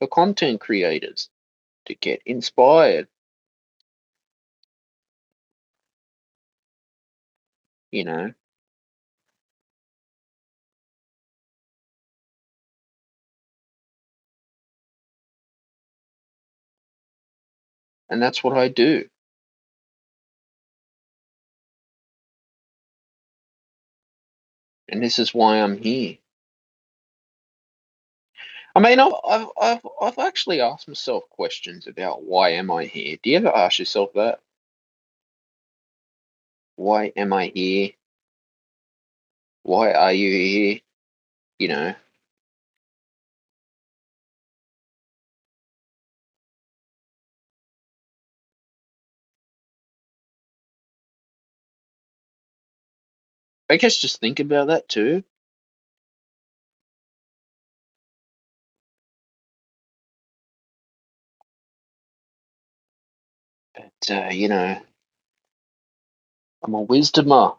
for 0.00 0.08
content 0.08 0.60
creators 0.60 1.30
to 1.86 1.94
get 1.94 2.22
inspired. 2.26 3.08
You 7.94 8.04
know. 8.04 8.34
And 18.10 18.22
that's 18.22 18.44
what 18.44 18.56
I 18.56 18.68
do. 18.68 19.08
And 24.88 25.02
this 25.02 25.18
is 25.18 25.34
why 25.34 25.58
I'm 25.62 25.78
here. 25.78 26.18
I 28.74 28.80
mean, 28.80 29.00
I've, 29.00 29.12
I've, 29.28 29.48
I've, 29.60 29.86
I've 30.02 30.18
actually 30.18 30.60
asked 30.62 30.88
myself 30.88 31.24
questions 31.30 31.86
about 31.88 32.24
why 32.24 32.50
am 32.50 32.70
I 32.70 32.86
here. 32.86 33.18
Do 33.22 33.30
you 33.30 33.38
ever 33.38 33.54
ask 33.54 33.78
yourself 33.80 34.12
that? 34.14 34.40
Why 36.76 37.12
am 37.16 37.32
I 37.32 37.52
here? 37.54 37.90
Why 39.64 39.92
are 39.92 40.12
you 40.12 40.30
here? 40.32 40.80
You 41.58 41.68
know, 41.68 41.94
I 53.70 53.76
guess 53.76 53.96
just 53.98 54.20
think 54.20 54.40
about 54.40 54.68
that 54.68 54.88
too. 54.88 55.24
But 63.74 64.10
uh, 64.10 64.30
you 64.30 64.48
know, 64.48 64.80
I'm 66.64 66.74
a 66.74 66.84
wisdomer. 66.86 67.58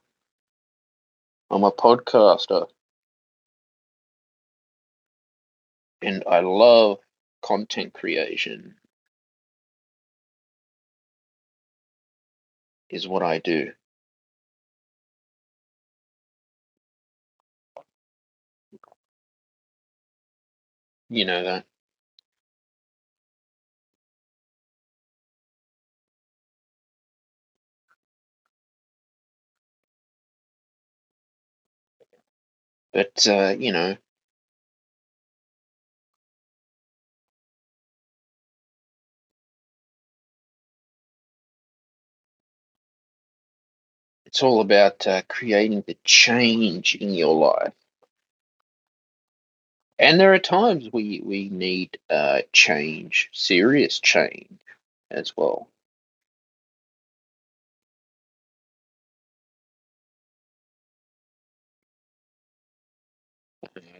I'm 1.52 1.64
a 1.66 1.72
podcaster. 1.72 2.68
And 6.02 6.24
I 6.30 6.42
love 6.42 7.00
content 7.44 7.94
creation. 7.94 8.76
Is 12.90 13.08
what 13.08 13.24
I 13.24 13.40
do. 13.40 13.72
You 21.10 21.26
know 21.26 21.44
that. 21.44 21.66
But 32.96 33.28
uh, 33.28 33.56
you 33.60 33.74
know, 33.74 33.98
it's 44.26 44.44
all 44.44 44.62
about 44.62 45.08
uh, 45.08 45.24
creating 45.30 45.84
the 45.88 45.98
change 46.06 46.96
in 46.96 47.14
your 47.16 47.36
life. 47.36 47.74
And 50.00 50.20
there 50.20 50.34
are 50.34 50.40
times 50.40 50.90
we 50.94 51.22
we 51.24 51.50
need 51.50 52.00
uh, 52.10 52.42
change, 52.54 53.30
serious 53.34 54.00
change 54.00 54.60
as 55.12 55.36
well. 55.38 55.70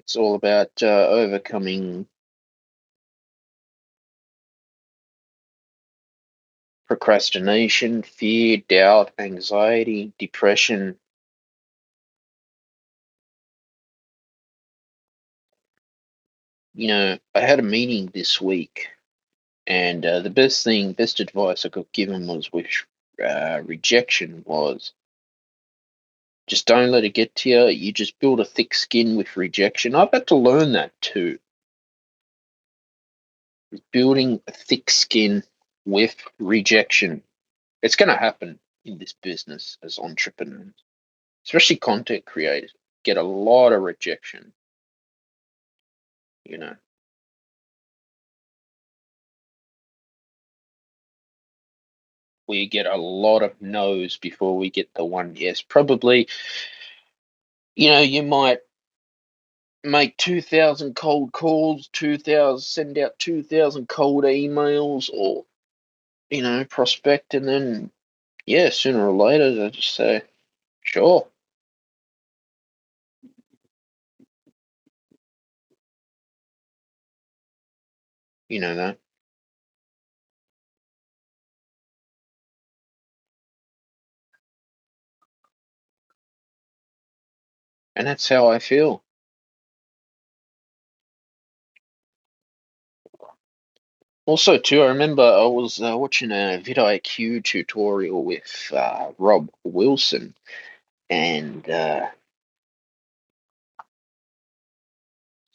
It's 0.06 0.16
all 0.18 0.36
about 0.36 0.84
uh, 0.84 1.08
overcoming 1.10 2.08
procrastination, 6.88 8.04
fear, 8.04 8.58
doubt, 8.68 9.12
anxiety, 9.20 10.14
depression. 10.20 10.98
You 16.76 16.88
know, 16.90 17.20
I 17.34 17.40
had 17.40 17.60
a 17.60 17.64
meeting 17.64 18.12
this 18.14 18.40
week, 18.42 18.90
and 19.68 20.06
uh, 20.06 20.22
the 20.22 20.30
best 20.30 20.64
thing, 20.64 20.94
best 20.94 21.20
advice 21.20 21.66
I 21.66 21.70
got 21.70 21.92
given 21.94 22.28
was 22.28 22.52
which 22.54 22.86
uh, 23.24 23.62
rejection 23.66 24.44
was 24.46 24.94
just 26.48 26.68
don't 26.68 26.92
let 26.92 27.04
it 27.04 27.14
get 27.14 27.36
to 27.36 27.50
you. 27.50 27.66
You 27.68 27.92
just 27.92 28.20
build 28.20 28.40
a 28.40 28.46
thick 28.46 28.74
skin 28.74 29.16
with 29.16 29.38
rejection. 29.38 29.96
I've 29.96 30.12
had 30.12 30.28
to 30.28 30.36
learn 30.36 30.74
that 30.74 31.00
too. 31.02 31.40
Building 33.92 34.42
a 34.48 34.52
thick 34.52 34.90
skin 34.90 35.44
with 35.86 36.16
rejection. 36.40 37.24
It's 37.82 37.96
going 37.96 38.10
to 38.10 38.16
happen 38.16 38.60
in 38.84 38.98
this 38.98 39.14
business 39.22 39.78
as 39.84 40.00
entrepreneurs, 40.00 40.74
especially 41.46 41.78
content 41.78 42.26
creators. 42.26 42.74
Get 43.04 43.18
a 43.18 43.24
lot 43.24 43.74
of 43.74 43.82
rejection. 43.82 44.54
You 46.46 46.60
know, 46.60 46.76
we 52.48 52.68
get 52.68 52.86
a 52.86 52.96
lot 52.98 53.44
of 53.44 53.62
no's 53.62 54.18
before 54.18 54.58
we 54.58 54.70
get 54.70 54.94
the 54.94 55.06
one 55.06 55.36
yes. 55.36 55.62
Probably, 55.62 56.28
you 57.76 57.90
know, 57.90 58.00
you 58.02 58.24
might 58.24 58.60
make 59.84 60.18
2,000 60.18 60.96
cold 60.96 61.32
calls, 61.32 61.88
2,000, 61.94 62.60
send 62.62 62.98
out 62.98 63.18
2,000 63.20 63.88
cold 63.88 64.24
emails, 64.24 65.10
or, 65.14 65.46
you 66.30 66.42
know, 66.42 66.66
prospect, 66.66 67.34
and 67.34 67.48
then, 67.48 67.92
yeah, 68.46 68.70
sooner 68.70 69.08
or 69.08 69.14
later, 69.16 69.54
they 69.54 69.70
just 69.72 69.96
say, 69.96 70.24
sure. 70.84 71.28
You 78.50 78.60
know 78.60 78.76
that. 78.76 78.98
And 87.96 88.08
that's 88.08 88.30
how 88.30 88.50
I 88.50 88.60
feel. 88.60 89.04
Also, 94.26 94.58
too, 94.58 94.82
I 94.82 94.88
remember 94.88 95.24
I 95.24 95.46
was 95.48 95.82
uh, 95.82 95.98
watching 95.98 96.32
a 96.32 96.62
vidIQ 96.64 97.44
tutorial 97.44 98.24
with 98.24 98.72
uh, 98.74 99.12
Rob 99.20 99.50
Wilson, 99.66 100.36
and 101.10 101.70
uh, 101.70 102.08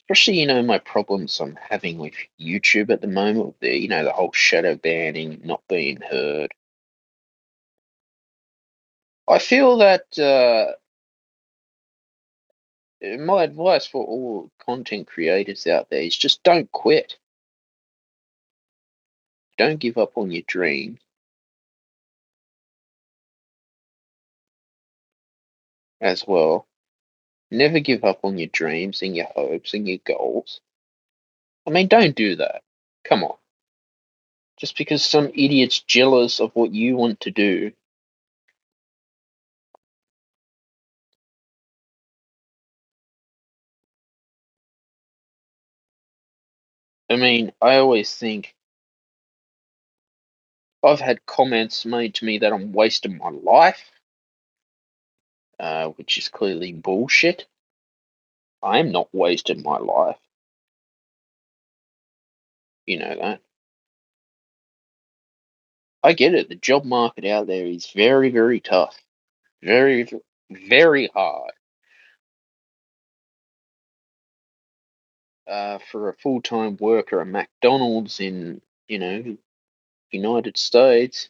especially, 0.09 0.39
you 0.41 0.47
know, 0.47 0.63
my 0.63 0.79
problems 0.79 1.39
I'm 1.39 1.57
having 1.69 1.97
with 1.97 2.13
YouTube 2.39 2.91
at 2.91 3.01
the 3.01 3.07
moment, 3.07 3.55
the 3.61 3.75
you 3.77 3.87
know, 3.89 4.03
the 4.03 4.11
whole 4.13 4.31
shadow 4.33 4.75
banning, 4.75 5.41
not 5.43 5.61
being 5.69 6.01
heard. 6.01 6.51
I 9.27 9.39
feel 9.39 9.77
that 9.79 10.17
uh, 10.19 10.73
my 13.01 13.43
advice 13.43 13.85
for 13.87 14.03
all 14.05 14.51
content 14.65 15.07
creators 15.07 15.67
out 15.67 15.89
there 15.89 16.01
is 16.01 16.17
just 16.17 16.43
don't 16.43 16.71
quit. 16.71 17.17
Don't 19.57 19.79
give 19.79 19.97
up 19.97 20.17
on 20.17 20.31
your 20.31 20.43
dream. 20.47 20.99
As 26.01 26.25
well. 26.27 26.67
Never 27.51 27.79
give 27.79 28.03
up 28.03 28.19
on 28.23 28.37
your 28.37 28.47
dreams 28.47 29.01
and 29.01 29.15
your 29.15 29.27
hopes 29.35 29.73
and 29.73 29.87
your 29.87 29.99
goals. 30.05 30.61
I 31.67 31.71
mean, 31.71 31.87
don't 31.87 32.15
do 32.15 32.37
that. 32.37 32.61
Come 33.05 33.23
on. 33.23 33.35
Just 34.57 34.77
because 34.77 35.03
some 35.03 35.27
idiot's 35.29 35.79
jealous 35.79 36.39
of 36.39 36.51
what 36.55 36.73
you 36.73 36.95
want 36.95 37.21
to 37.21 37.31
do. 37.31 37.71
I 47.11 47.17
mean, 47.17 47.51
I 47.61 47.75
always 47.75 48.15
think 48.15 48.55
I've 50.81 51.01
had 51.01 51.25
comments 51.25 51.85
made 51.85 52.15
to 52.15 52.25
me 52.25 52.37
that 52.37 52.53
I'm 52.53 52.71
wasting 52.71 53.17
my 53.17 53.31
life, 53.31 53.91
uh, 55.59 55.89
which 55.89 56.17
is 56.17 56.29
clearly 56.29 56.71
bullshit. 56.71 57.47
I 58.63 58.79
am 58.79 58.93
not 58.93 59.09
wasting 59.11 59.61
my 59.61 59.77
life. 59.77 60.19
You 62.85 62.99
know 62.99 63.15
that. 63.19 63.41
I 66.01 66.13
get 66.13 66.33
it. 66.33 66.47
The 66.47 66.55
job 66.55 66.85
market 66.85 67.25
out 67.25 67.45
there 67.45 67.65
is 67.65 67.91
very, 67.91 68.29
very 68.29 68.61
tough. 68.61 68.97
Very, 69.61 70.09
very 70.49 71.09
hard. 71.13 71.51
Uh, 75.51 75.79
for 75.91 76.07
a 76.07 76.13
full 76.13 76.41
time 76.41 76.77
worker 76.79 77.19
at 77.19 77.27
McDonald's 77.27 78.21
in, 78.21 78.61
you 78.87 78.99
know, 78.99 79.37
United 80.09 80.57
States, 80.57 81.29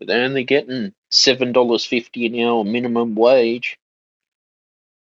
with 0.00 0.10
only 0.10 0.42
getting 0.42 0.92
seven 1.10 1.52
dollars 1.52 1.84
fifty 1.86 2.26
an 2.26 2.40
hour 2.40 2.64
minimum 2.64 3.14
wage. 3.14 3.78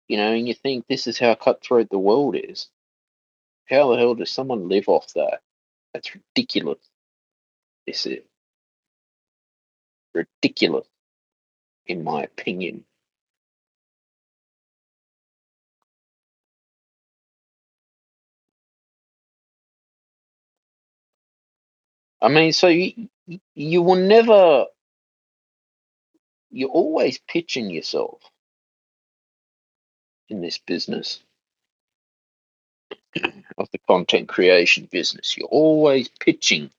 You 0.10 0.17
know, 0.17 0.34
and 0.34 0.45
you 0.45 0.53
think 0.53 0.88
this 0.88 1.08
is 1.08 1.17
how 1.17 1.36
cutthroat 1.36 1.89
the 1.89 1.97
world 1.97 2.36
is. 2.36 2.67
How 3.69 3.91
the 3.91 3.97
hell 3.97 4.15
does 4.15 4.32
someone 4.32 4.67
live 4.67 4.89
off 4.89 5.13
that? 5.13 5.39
That's 5.93 6.13
ridiculous. 6.15 6.80
This 7.86 8.06
is 8.06 8.19
ridiculous, 10.13 10.88
in 11.86 12.03
my 12.03 12.23
opinion. 12.23 12.84
I 22.21 22.30
mean, 22.30 22.53
so 22.53 22.67
you, 22.67 23.10
you 23.56 23.82
will 23.84 23.95
never 23.97 24.65
you're 26.51 26.69
always 26.69 27.19
pitching 27.27 27.69
yourself 27.71 28.21
in 30.30 30.41
this 30.41 30.60
business 30.60 31.19
of 33.58 33.69
the 33.71 33.80
content 33.88 34.30
creation 34.30 34.88
business. 34.91 35.38
You're 35.38 35.47
always 35.49 36.10
pitching. 36.10 36.71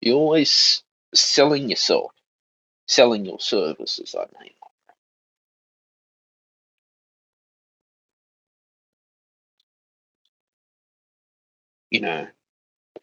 You're 0.00 0.16
always 0.16 0.82
selling 1.14 1.70
yourself, 1.70 2.12
selling 2.88 3.26
your 3.26 3.40
services, 3.40 4.14
I 4.18 4.26
mean. 4.42 4.52
You 11.90 12.00
know, 12.02 12.28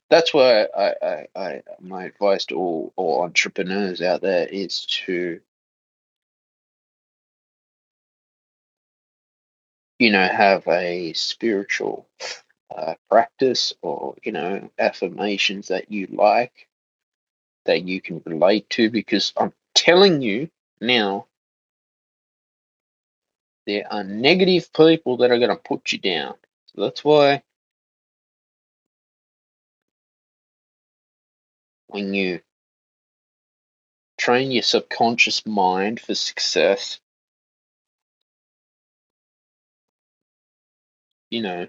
that's 0.10 0.34
why 0.34 0.64
I, 0.64 0.94
I, 1.02 1.28
I 1.36 1.64
my 1.80 2.06
advice 2.06 2.46
to 2.48 2.56
all, 2.56 2.94
all 2.96 3.24
entrepreneurs 3.24 4.02
out 4.02 4.22
there 4.22 4.48
is 4.48 4.86
to 5.06 5.40
you 10.00 10.12
know 10.12 10.28
have 10.28 10.68
a 10.68 11.14
spiritual 11.14 12.08
uh, 12.76 12.96
practice 13.10 13.74
or 13.82 14.16
you 14.24 14.32
know 14.32 14.70
affirmations 14.80 15.70
that 15.70 15.92
you 15.92 16.08
like 16.12 16.68
that 17.66 17.88
you 17.88 18.02
can 18.02 18.22
relate 18.26 18.70
to 18.72 18.90
because 18.90 19.34
I'm 19.38 19.54
telling 19.76 20.22
you 20.22 20.50
now 20.82 21.28
there 23.68 23.86
are 23.92 24.04
negative 24.04 24.72
people 24.74 25.18
that 25.18 25.32
are 25.32 25.38
going 25.38 25.50
to 25.50 25.56
put 25.56 25.92
you 25.92 26.00
down. 26.00 26.36
So 26.68 26.82
that's 26.82 27.04
why 27.04 27.44
when 31.90 32.14
you 32.14 32.40
train 34.20 34.52
your 34.52 34.62
subconscious 34.64 35.46
mind 35.46 36.00
for 36.00 36.14
success, 36.14 37.00
you 41.32 41.42
know, 41.42 41.68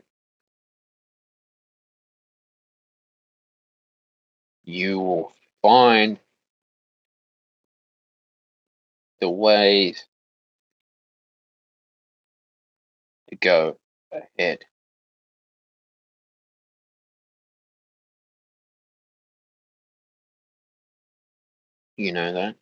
you 4.65 5.01
will 5.01 5.33
find 5.63 6.19
the 9.21 9.29
ways 9.29 10.05
to 13.29 13.37
go 13.37 13.79
ahead. 14.13 14.65
You 22.01 22.13
know 22.13 22.33
that? 22.33 22.57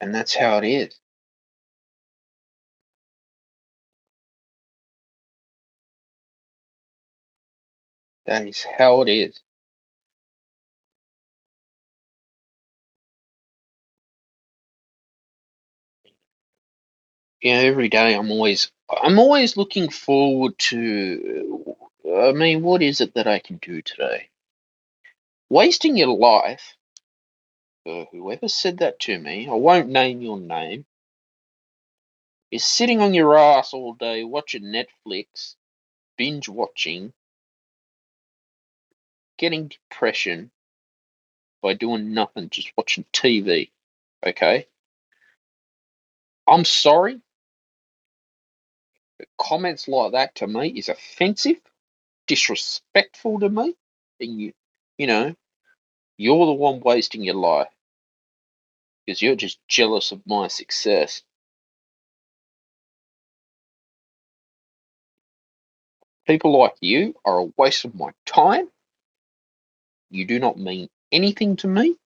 And 0.00 0.14
that's 0.14 0.34
how 0.34 0.58
it 0.58 0.64
is. 0.64 1.00
That 8.26 8.46
is 8.48 8.64
how 8.78 9.02
it 9.02 9.08
is. 9.10 9.40
Yeah, 17.42 17.54
every 17.54 17.88
day 17.88 18.14
I'm 18.14 18.30
always 18.30 18.70
I'm 18.90 19.18
always 19.18 19.56
looking 19.56 19.88
forward 19.88 20.58
to 20.58 21.76
I 22.04 22.32
mean, 22.32 22.62
what 22.62 22.82
is 22.82 23.00
it 23.00 23.14
that 23.14 23.26
I 23.26 23.38
can 23.38 23.56
do 23.58 23.80
today? 23.82 24.28
Wasting 25.48 25.96
your 25.96 26.16
life, 26.16 26.76
uh, 27.86 28.04
whoever 28.12 28.48
said 28.48 28.78
that 28.78 29.00
to 29.00 29.18
me, 29.18 29.48
I 29.48 29.54
won't 29.54 29.88
name 29.88 30.20
your 30.20 30.38
name, 30.38 30.84
is 32.50 32.64
sitting 32.64 33.00
on 33.00 33.14
your 33.14 33.38
ass 33.38 33.72
all 33.72 33.94
day 33.94 34.22
watching 34.24 34.64
Netflix, 34.64 35.54
binge 36.16 36.48
watching, 36.48 37.12
getting 39.38 39.68
depression 39.68 40.50
by 41.62 41.74
doing 41.74 42.12
nothing, 42.12 42.50
just 42.50 42.72
watching 42.76 43.04
TV. 43.12 43.70
Okay? 44.26 44.66
I'm 46.46 46.64
sorry. 46.64 47.20
Comments 49.38 49.88
like 49.88 50.12
that 50.12 50.34
to 50.36 50.46
me 50.46 50.68
is 50.68 50.88
offensive, 50.88 51.60
disrespectful 52.26 53.40
to 53.40 53.48
me, 53.48 53.74
and 54.20 54.40
you, 54.40 54.52
you 54.98 55.06
know, 55.06 55.34
you're 56.16 56.46
the 56.46 56.52
one 56.52 56.80
wasting 56.80 57.24
your 57.24 57.34
life 57.34 57.68
because 59.06 59.22
you're 59.22 59.36
just 59.36 59.58
jealous 59.68 60.12
of 60.12 60.22
my 60.26 60.48
success. 60.48 61.22
People 66.26 66.58
like 66.58 66.74
you 66.80 67.14
are 67.24 67.38
a 67.40 67.50
waste 67.56 67.84
of 67.84 67.94
my 67.94 68.10
time. 68.26 68.68
You 70.10 70.26
do 70.26 70.38
not 70.38 70.58
mean 70.58 70.88
anything 71.12 71.56
to 71.56 71.68
me. 71.68 71.96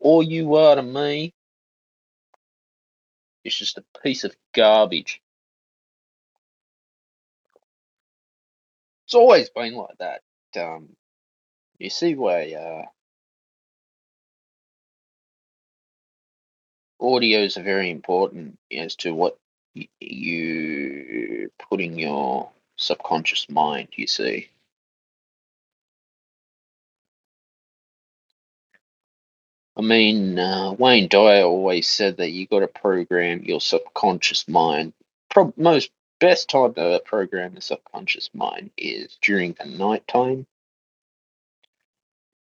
All 0.00 0.22
you 0.22 0.54
are 0.56 0.76
to 0.76 0.82
me 0.82 1.34
is 3.44 3.54
just 3.54 3.78
a 3.78 3.84
piece 4.02 4.24
of 4.24 4.34
garbage. 4.54 5.20
It's 9.06 9.14
always 9.14 9.50
been 9.50 9.74
like 9.74 9.98
that. 9.98 10.22
Um, 10.56 10.96
you 11.78 11.90
see 11.90 12.14
why 12.14 12.52
uh, 12.52 12.86
audios 17.04 17.56
are 17.56 17.62
very 17.62 17.90
important 17.90 18.58
as 18.72 18.96
to 18.96 19.12
what 19.14 19.38
you 20.00 21.50
put 21.68 21.80
in 21.80 21.98
your 21.98 22.50
subconscious 22.76 23.48
mind, 23.50 23.88
you 23.96 24.06
see. 24.06 24.48
I 29.76 29.82
mean, 29.82 30.38
uh, 30.38 30.72
Wayne 30.72 31.08
Dyer 31.08 31.42
always 31.44 31.88
said 31.88 32.18
that 32.18 32.30
you 32.30 32.46
got 32.46 32.60
to 32.60 32.68
program 32.68 33.42
your 33.42 33.60
subconscious 33.60 34.46
mind. 34.46 34.92
Pro- 35.30 35.52
most 35.56 35.90
best 36.20 36.48
time 36.48 36.74
to 36.74 37.02
program 37.04 37.54
the 37.54 37.60
subconscious 37.60 38.30
mind 38.34 38.70
is 38.78 39.18
during 39.20 39.54
the 39.58 39.66
night 39.66 40.06
time. 40.06 40.46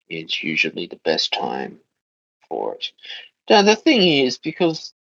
It's 0.08 0.42
usually 0.42 0.86
the 0.86 0.96
best 0.96 1.32
time 1.34 1.80
for 2.48 2.74
it. 2.76 2.92
Now 3.50 3.62
the 3.62 3.76
thing 3.76 4.02
is, 4.02 4.38
because 4.38 4.94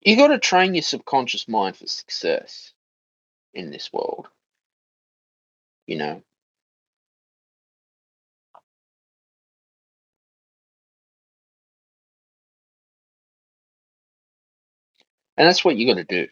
you 0.00 0.16
got 0.16 0.28
to 0.28 0.38
train 0.38 0.74
your 0.74 0.82
subconscious 0.82 1.46
mind 1.48 1.76
for 1.76 1.86
success 1.86 2.72
in 3.52 3.70
this 3.70 3.92
world. 3.92 4.28
You 5.86 5.96
know, 5.96 6.22
and 15.36 15.48
that's 15.48 15.64
what 15.64 15.76
you 15.76 15.86
got 15.86 15.98
to 15.98 16.04
do. 16.04 16.28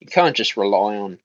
You 0.00 0.08
can't 0.08 0.36
just 0.36 0.56
rely 0.56 0.96
on 0.98 1.18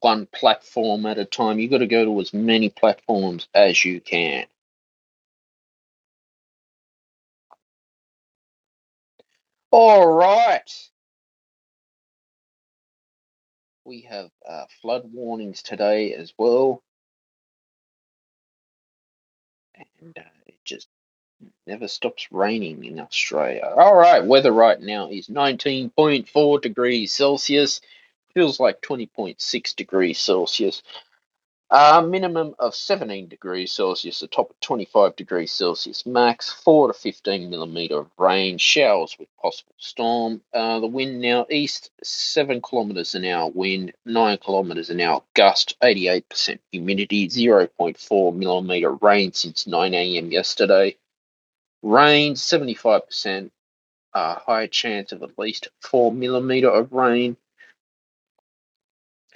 one 0.00 0.26
platform 0.26 1.06
at 1.06 1.18
a 1.18 1.24
time. 1.24 1.58
You've 1.58 1.70
got 1.72 1.78
to 1.78 1.86
go 1.86 2.04
to 2.04 2.20
as 2.20 2.34
many 2.34 2.70
platforms 2.70 3.48
as 3.54 3.84
you 3.84 4.00
can. 4.00 4.46
All 9.72 10.06
right. 10.06 10.70
We 13.84 14.02
have 14.02 14.30
uh, 14.48 14.66
flood 14.82 15.04
warnings 15.12 15.62
today 15.62 16.14
as 16.14 16.32
well, 16.38 16.82
and 20.00 20.16
uh, 20.18 20.22
it 20.46 20.56
just 20.64 20.88
never 21.66 21.88
stops 21.88 22.28
raining 22.30 22.84
in 22.84 23.00
Australia. 23.00 23.72
All 23.76 23.94
right, 23.94 24.24
weather 24.24 24.52
right 24.52 24.80
now 24.80 25.08
is 25.10 25.28
19.4 25.28 26.60
degrees 26.60 27.12
Celsius. 27.12 27.80
Feels 28.34 28.60
like 28.60 28.80
20.6 28.80 29.76
degrees 29.76 30.18
Celsius. 30.18 30.82
Uh, 31.72 32.02
minimum 32.04 32.52
of 32.58 32.74
17 32.74 33.28
degrees 33.28 33.70
Celsius, 33.70 34.22
a 34.22 34.26
top 34.26 34.50
of 34.50 34.58
25 34.58 35.14
degrees 35.14 35.52
Celsius 35.52 36.04
max, 36.04 36.50
4 36.50 36.88
to 36.88 36.92
15 36.92 37.48
millimeter 37.48 37.98
of 37.98 38.10
rain, 38.18 38.58
showers 38.58 39.16
with 39.20 39.28
possible 39.40 39.74
storm. 39.78 40.42
Uh, 40.52 40.80
the 40.80 40.88
wind 40.88 41.20
now 41.20 41.46
east, 41.48 41.92
7 42.02 42.60
kilometers 42.60 43.14
an 43.14 43.24
hour 43.24 43.48
wind, 43.50 43.92
9 44.04 44.38
kilometers 44.38 44.90
an 44.90 45.00
hour 45.00 45.22
gust, 45.34 45.76
88% 45.80 46.58
humidity, 46.72 47.28
0.4 47.28 48.34
millimeter 48.34 48.90
rain 48.94 49.32
since 49.32 49.68
9 49.68 49.94
a.m. 49.94 50.32
yesterday. 50.32 50.96
Rain, 51.82 52.34
75% 52.34 53.50
uh, 54.14 54.34
high 54.36 54.66
chance 54.66 55.12
of 55.12 55.22
at 55.22 55.38
least 55.38 55.68
4 55.82 56.12
millimeter 56.12 56.70
of 56.70 56.92
rain. 56.92 57.36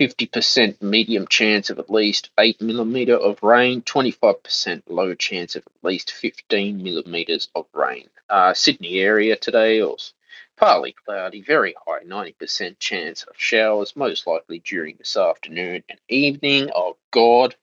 50% 0.00 0.82
medium 0.82 1.26
chance 1.28 1.70
of 1.70 1.78
at 1.78 1.90
least 1.90 2.30
8 2.38 2.60
millimeter 2.62 3.16
of 3.16 3.42
rain, 3.42 3.82
25% 3.82 4.82
low 4.88 5.14
chance 5.14 5.56
of 5.56 5.64
at 5.66 5.84
least 5.88 6.12
15 6.12 6.82
millimeters 6.82 7.48
of 7.54 7.66
rain. 7.74 8.08
Uh, 8.28 8.54
Sydney 8.54 8.98
area 9.00 9.36
today 9.36 9.82
was 9.82 10.14
partly 10.56 10.94
cloudy, 11.06 11.42
very 11.42 11.76
high 11.86 12.04
90% 12.04 12.78
chance 12.80 13.24
of 13.24 13.36
showers, 13.38 13.96
most 13.96 14.26
likely 14.26 14.60
during 14.60 14.96
this 14.98 15.16
afternoon 15.16 15.84
and 15.88 16.00
evening. 16.08 16.70
Oh 16.74 16.96
God. 17.12 17.54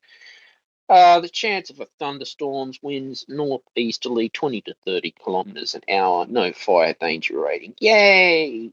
Uh, 0.91 1.21
the 1.21 1.29
chance 1.29 1.69
of 1.69 1.79
a 1.79 1.85
thunderstorms, 1.99 2.77
winds 2.83 3.23
northeasterly 3.29 4.27
20 4.27 4.59
to 4.59 4.75
30 4.85 5.11
kilometers 5.23 5.73
an 5.73 5.81
hour, 5.89 6.25
no 6.27 6.51
fire 6.51 6.93
danger 6.99 7.39
rating. 7.39 7.73
Yay! 7.79 8.71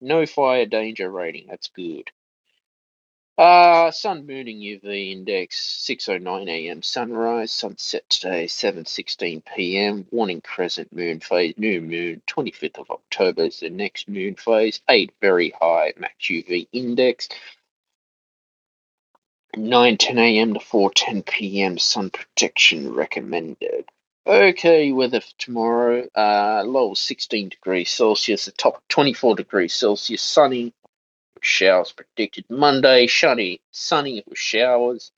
No 0.00 0.24
fire 0.24 0.64
danger 0.64 1.10
rating, 1.10 1.48
that's 1.48 1.68
good. 1.68 2.10
Uh, 3.36 3.90
sun 3.90 4.26
mooning 4.26 4.60
UV 4.60 5.12
index 5.12 5.84
6:09 5.86 6.48
a.m. 6.48 6.80
sunrise. 6.80 7.52
Sunset 7.52 8.08
today 8.08 8.46
7:16 8.46 9.42
p.m. 9.44 10.06
Waning 10.12 10.40
crescent 10.40 10.94
moon 10.94 11.20
phase. 11.20 11.52
New 11.58 11.82
moon 11.82 12.22
25th 12.26 12.78
of 12.78 12.90
October 12.90 13.42
is 13.42 13.60
the 13.60 13.68
next 13.68 14.08
moon 14.08 14.34
phase. 14.36 14.80
Eight 14.88 15.12
very 15.20 15.50
high 15.60 15.92
max 15.98 16.14
UV 16.30 16.68
index. 16.72 17.28
9:10 19.56 20.18
a.m. 20.18 20.54
to 20.54 20.60
4:10 20.60 21.26
p.m. 21.26 21.78
Sun 21.78 22.10
protection 22.10 22.92
recommended. 22.92 23.86
Okay, 24.26 24.92
weather 24.92 25.20
for 25.20 25.32
tomorrow. 25.38 26.08
Uh, 26.14 26.62
low 26.64 26.94
16 26.94 27.50
degrees 27.50 27.90
Celsius. 27.90 28.46
The 28.46 28.52
top 28.52 28.82
24 28.88 29.36
degrees 29.36 29.74
Celsius. 29.74 30.22
Sunny 30.22 30.72
showers 31.44 31.92
predicted. 31.92 32.44
Monday, 32.48 33.06
sunny, 33.06 33.60
sunny 33.70 34.24
with 34.26 34.38
showers, 34.38 35.12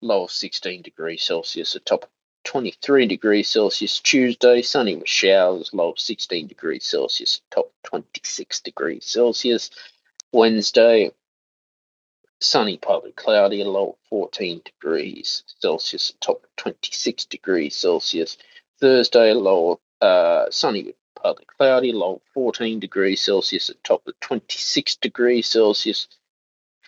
low 0.00 0.26
16 0.26 0.82
degrees 0.82 1.22
Celsius, 1.22 1.74
a 1.74 1.80
top 1.80 2.10
23 2.44 3.06
degrees 3.06 3.48
Celsius. 3.48 4.00
Tuesday, 4.00 4.62
sunny 4.62 4.96
with 4.96 5.08
showers, 5.08 5.70
low 5.72 5.94
16 5.96 6.46
degrees 6.46 6.84
Celsius, 6.84 7.42
top 7.50 7.70
26 7.84 8.60
degrees 8.60 9.04
Celsius. 9.04 9.70
Wednesday, 10.32 11.10
sunny, 12.40 12.76
partly 12.76 13.12
cloudy, 13.12 13.64
low 13.64 13.96
14 14.10 14.62
degrees 14.64 15.42
Celsius, 15.60 16.12
top 16.20 16.44
of 16.44 16.56
26 16.56 17.24
degrees 17.26 17.76
Celsius. 17.76 18.36
Thursday, 18.80 19.32
low 19.32 19.80
uh, 20.00 20.46
sunny 20.50 20.94
partly 21.20 21.46
cloudy, 21.56 21.92
low 21.92 22.22
14 22.34 22.78
degrees 22.78 23.20
Celsius 23.20 23.70
at 23.70 23.82
top 23.82 24.06
of 24.06 24.18
26 24.20 24.96
degrees 24.96 25.46
Celsius. 25.48 26.08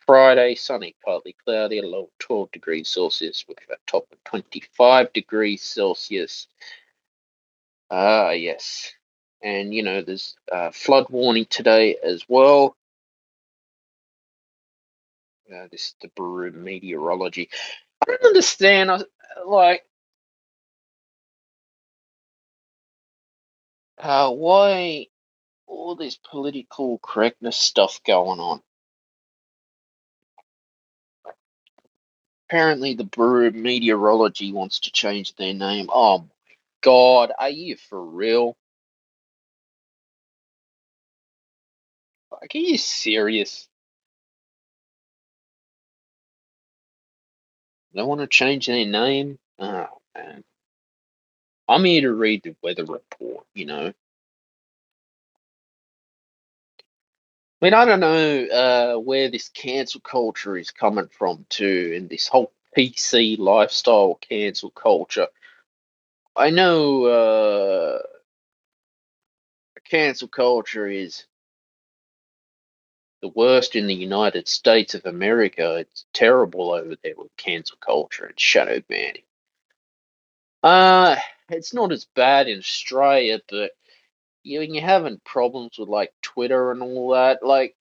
Friday, 0.07 0.55
sunny, 0.55 0.95
partly 1.05 1.37
cloudy, 1.45 1.81
low 1.83 2.11
12 2.19 2.51
degrees 2.53 2.89
Celsius 2.89 3.45
with 3.49 3.59
a 3.71 3.77
top 3.87 4.07
of 4.13 4.23
25 4.25 5.13
degrees 5.13 5.63
Celsius. 5.63 6.47
Ah, 7.91 8.29
uh, 8.29 8.31
yes. 8.31 8.93
And, 9.43 9.75
you 9.75 9.83
know, 9.83 10.03
there's 10.03 10.37
a 10.51 10.73
flood 10.73 11.07
warning 11.11 11.47
today 11.47 11.97
as 12.03 12.25
well. 12.29 12.77
Uh, 15.53 15.69
this 15.71 15.95
the 16.03 16.09
Bureau 16.17 16.53
meteorology. 16.53 17.51
I 18.03 18.07
don't 18.13 18.25
understand. 18.27 18.91
I, 18.91 19.01
like, 19.47 19.85
uh, 23.99 24.31
why 24.33 25.07
all 25.67 25.97
this 25.97 26.19
political 26.31 26.99
correctness 27.03 27.57
stuff 27.57 28.01
going 28.07 28.41
on? 28.41 28.63
Apparently, 32.49 32.95
the 32.95 33.05
Bureau 33.05 33.51
Meteorology 33.53 34.53
wants 34.53 34.81
to 34.83 34.93
change 34.93 35.35
their 35.37 35.55
name. 35.55 35.89
Oh 35.93 36.21
my 36.21 36.27
god, 36.83 37.33
are 37.39 37.51
you 37.51 37.77
for 37.77 38.05
real? 38.05 38.57
Like, 42.33 42.55
are 42.57 42.59
you 42.61 42.79
serious? 42.79 43.70
They 47.95 48.03
want 48.03 48.21
to 48.21 48.27
change 48.27 48.67
their 48.67 48.87
name? 48.87 49.39
Oh, 49.59 49.87
man. 50.15 50.45
I'm 51.69 51.85
here 51.85 52.03
to 52.03 52.13
read 52.13 52.43
the 52.43 52.57
weather 52.63 52.85
report, 52.85 53.47
you 53.55 53.67
know. 53.67 53.93
I 57.63 57.67
mean, 57.67 57.75
I 57.75 57.85
don't 57.85 58.01
know 58.01 58.45
uh, 58.47 58.95
where 58.99 59.31
this 59.31 59.49
cancel 59.51 60.01
culture 60.01 60.57
is 60.57 60.71
coming 60.71 61.09
from, 61.09 61.47
too, 61.49 61.95
and 61.97 62.09
this 62.09 62.27
whole 62.27 62.53
PC 62.77 63.39
lifestyle 63.39 64.19
cancel 64.21 64.71
culture. 64.71 65.29
I 66.37 66.51
know 66.51 67.05
uh, 67.05 68.03
cancel 69.91 70.29
culture 70.29 70.87
is 70.87 71.25
the 73.23 73.29
worst 73.29 73.77
in 73.77 73.87
the 73.87 73.95
United 73.95 74.49
States 74.49 74.95
of 74.95 75.07
America. 75.07 75.77
It's 75.77 76.05
terrible 76.13 76.73
over 76.73 76.97
there 77.03 77.15
with 77.17 77.37
cancel 77.37 77.77
culture 77.79 78.27
and 78.27 78.39
shadow 78.39 78.81
banning. 78.89 79.23
Uh, 80.63 81.17
it's 81.49 81.75
not 81.75 81.93
as 81.93 82.07
bad 82.15 82.49
in 82.49 82.59
Australia, 82.59 83.41
but 83.49 83.73
you 84.43 84.61
you're 84.63 84.83
having 84.83 85.21
problems 85.25 85.79
with 85.79 85.89
like 85.89 86.13
Twitter 86.23 86.71
and 86.71 86.83
all 86.83 87.11
that. 87.11 87.43
Like, 87.43 87.77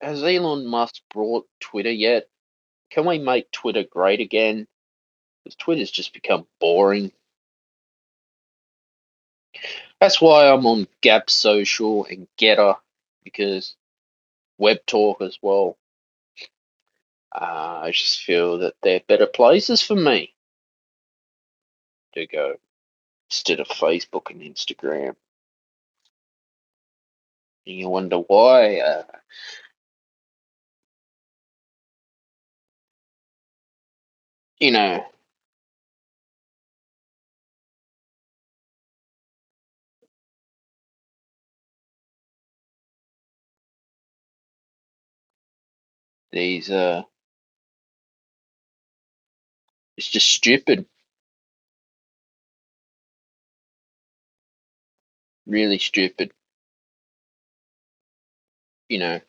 has 0.00 0.22
Elon 0.22 0.66
Musk 0.66 1.02
brought 1.12 1.46
Twitter 1.60 1.90
yet? 1.90 2.28
Can 2.90 3.06
we 3.06 3.18
make 3.18 3.50
Twitter 3.50 3.84
great 3.84 4.20
again? 4.20 4.66
Because 5.42 5.56
Twitter's 5.56 5.90
just 5.90 6.12
become 6.12 6.46
boring. 6.60 7.12
That's 10.00 10.20
why 10.20 10.48
I'm 10.48 10.66
on 10.66 10.88
Gab 11.00 11.30
Social 11.30 12.04
and 12.06 12.26
Gettr 12.38 12.76
because 13.24 13.76
Webtalk 14.62 15.20
as 15.22 15.38
well. 15.42 15.76
Uh, 17.34 17.80
I 17.84 17.90
just 17.92 18.22
feel 18.22 18.58
that 18.58 18.74
they're 18.82 19.00
better 19.08 19.26
places 19.26 19.82
for 19.82 19.96
me 19.96 20.34
to 22.14 22.26
go 22.26 22.56
instead 23.30 23.60
of 23.60 23.68
Facebook 23.68 24.30
and 24.30 24.42
Instagram. 24.42 25.16
And 27.66 27.76
you 27.76 27.88
wonder 27.88 28.18
why. 28.18 28.80
Uh, 28.80 29.04
you 34.60 34.70
know, 34.72 35.04
these 46.32 46.70
uh, 46.70 47.02
it's 49.96 50.08
just 50.08 50.28
stupid. 50.28 50.86
Really 55.46 55.78
stupid. 55.78 56.32
You 58.88 58.98
know. 58.98 59.20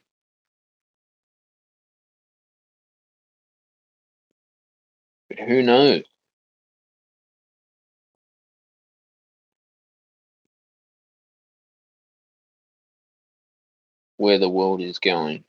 But 5.30 5.40
who 5.40 5.62
knows? 5.64 6.04
Where 14.18 14.40
the 14.40 14.50
world 14.50 14.82
is 14.82 15.00
going 15.00 15.44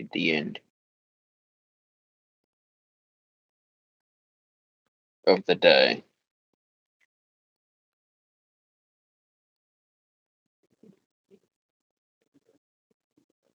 at 0.00 0.12
the 0.12 0.32
end 0.32 0.60
of 5.26 5.44
the 5.46 5.54
day. 5.56 6.04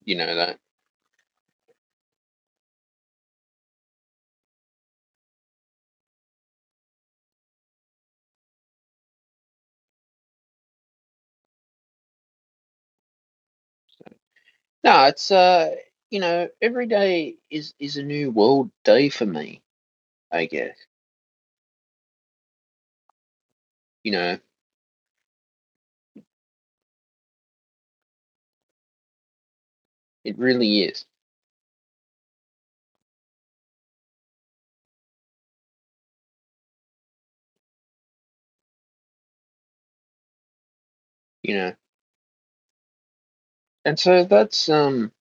You 0.06 0.18
know 0.18 0.36
that. 0.36 0.60
No, 14.84 15.06
it's 15.06 15.32
uh, 15.32 15.76
you 16.16 16.22
know, 16.22 16.50
every 16.62 16.88
day 16.88 17.38
is 17.52 17.76
is 17.80 17.98
a 17.98 18.04
new 18.04 18.32
world 18.32 18.72
day 18.86 19.10
for 19.10 19.28
me. 19.28 19.64
I 20.32 20.46
guess. 20.48 20.78
You 24.04 24.12
know, 24.14 24.40
it 30.26 30.38
really 30.38 30.82
is. 30.84 31.06
You 41.44 41.56
know, 41.56 41.76
and 43.86 44.00
so 44.00 44.26
that's 44.26 44.70
um. 44.70 45.12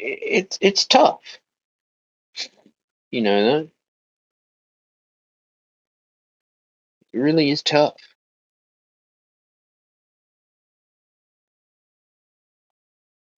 I- 0.00 0.02
It's 0.22 0.58
it's 0.60 0.86
tough, 0.86 1.22
you 3.12 3.22
know. 3.22 3.44
That 3.62 3.70
it 7.14 7.18
really 7.18 7.50
is 7.50 7.62
tough 7.62 8.00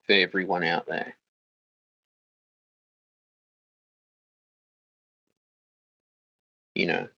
for 0.05 0.13
everyone 0.13 0.63
out 0.63 0.87
there. 0.87 1.15
You 6.75 6.87
know, 6.87 7.09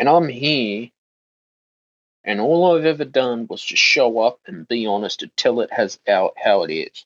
and 0.00 0.08
I'm 0.08 0.28
here, 0.28 0.88
and 2.24 2.40
all 2.40 2.74
I've 2.74 2.86
ever 2.86 3.04
done 3.04 3.46
was 3.50 3.62
just 3.62 3.82
show 3.82 4.20
up 4.20 4.40
and 4.46 4.66
be 4.66 4.86
honest 4.86 5.22
and 5.22 5.36
tell 5.36 5.60
it 5.60 5.70
has 5.70 6.00
how 6.06 6.32
how 6.42 6.62
it 6.62 6.72
is 6.72 7.04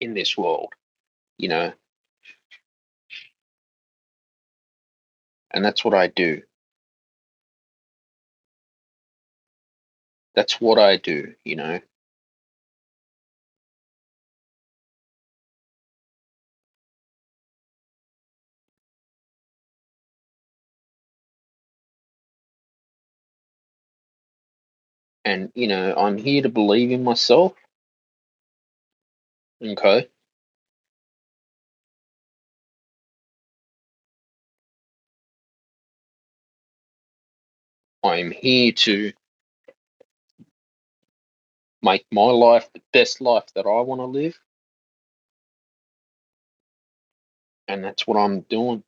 in 0.00 0.12
this 0.14 0.36
world. 0.36 0.72
You 1.38 1.50
know, 1.50 1.72
and 5.52 5.64
that's 5.64 5.84
what 5.84 5.94
I 5.94 6.08
do. 6.08 6.42
That's 10.34 10.60
what 10.60 10.80
I 10.80 10.96
do. 10.96 11.34
You 11.44 11.56
know, 11.56 11.80
and 25.24 25.52
you 25.54 25.68
know, 25.68 25.94
I'm 25.96 26.18
here 26.18 26.42
to 26.42 26.50
believe 26.50 26.92
in 26.92 27.04
myself. 27.04 27.54
Okay. 29.62 30.08
I'm 38.04 38.30
here 38.32 38.72
to 38.72 39.12
make 41.82 42.06
my 42.12 42.22
life 42.22 42.70
the 42.74 42.82
best 42.92 43.20
life 43.20 43.46
that 43.54 43.66
I 43.66 43.80
want 43.82 44.00
to 44.00 44.06
live. 44.06 44.38
And 47.68 47.84
that's 47.84 48.06
what 48.06 48.18
I'm 48.18 48.42
doing. 48.42 48.84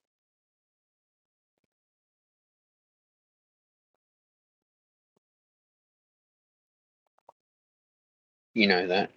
You 8.56 8.68
know 8.68 8.88
that. 8.88 9.12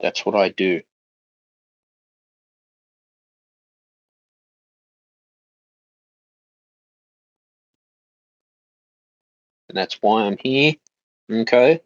That's 0.00 0.26
what 0.26 0.34
I 0.36 0.50
do. 0.50 0.82
And 9.68 9.78
that's 9.78 9.98
why 10.02 10.24
I'm 10.24 10.38
here. 10.38 10.74
Okay. 11.30 11.80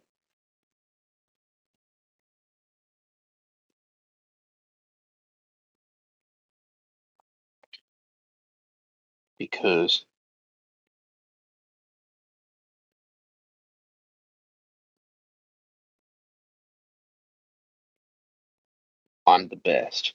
Because 9.39 10.05
I'm 19.29 19.49
the 19.49 19.57
best 19.57 20.13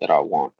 that 0.00 0.10
I 0.10 0.20
want. 0.20 0.54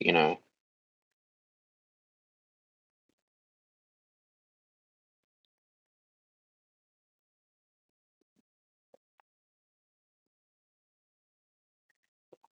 You 0.00 0.12
know. 0.12 0.38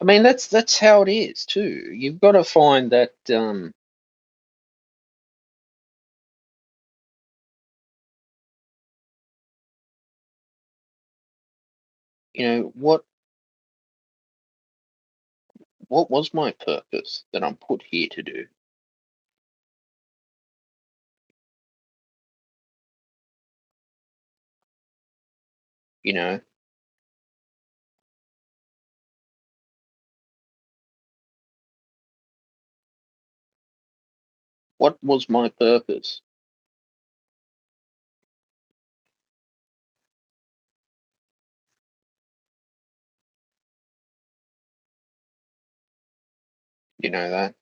I 0.00 0.04
mean 0.04 0.22
that's 0.24 0.48
that's 0.48 0.78
how 0.78 1.02
it 1.02 1.10
is 1.10 1.46
too. 1.46 1.92
You've 1.94 2.20
got 2.20 2.32
to 2.32 2.44
find 2.44 2.92
that 2.92 3.14
um 3.34 3.72
you 12.42 12.48
know 12.48 12.72
what 12.74 13.04
what 15.88 16.10
was 16.10 16.34
my 16.34 16.52
purpose 16.52 17.24
that 17.32 17.44
I'm 17.44 17.56
put 17.56 17.82
here 17.90 18.08
to 18.12 18.22
do? 18.22 18.46
You 26.04 26.14
know, 26.14 26.40
what 34.78 34.98
was 35.02 35.28
my 35.28 35.50
purpose? 35.50 36.22
You 47.02 47.10
know 47.10 47.30
that. 47.30 47.54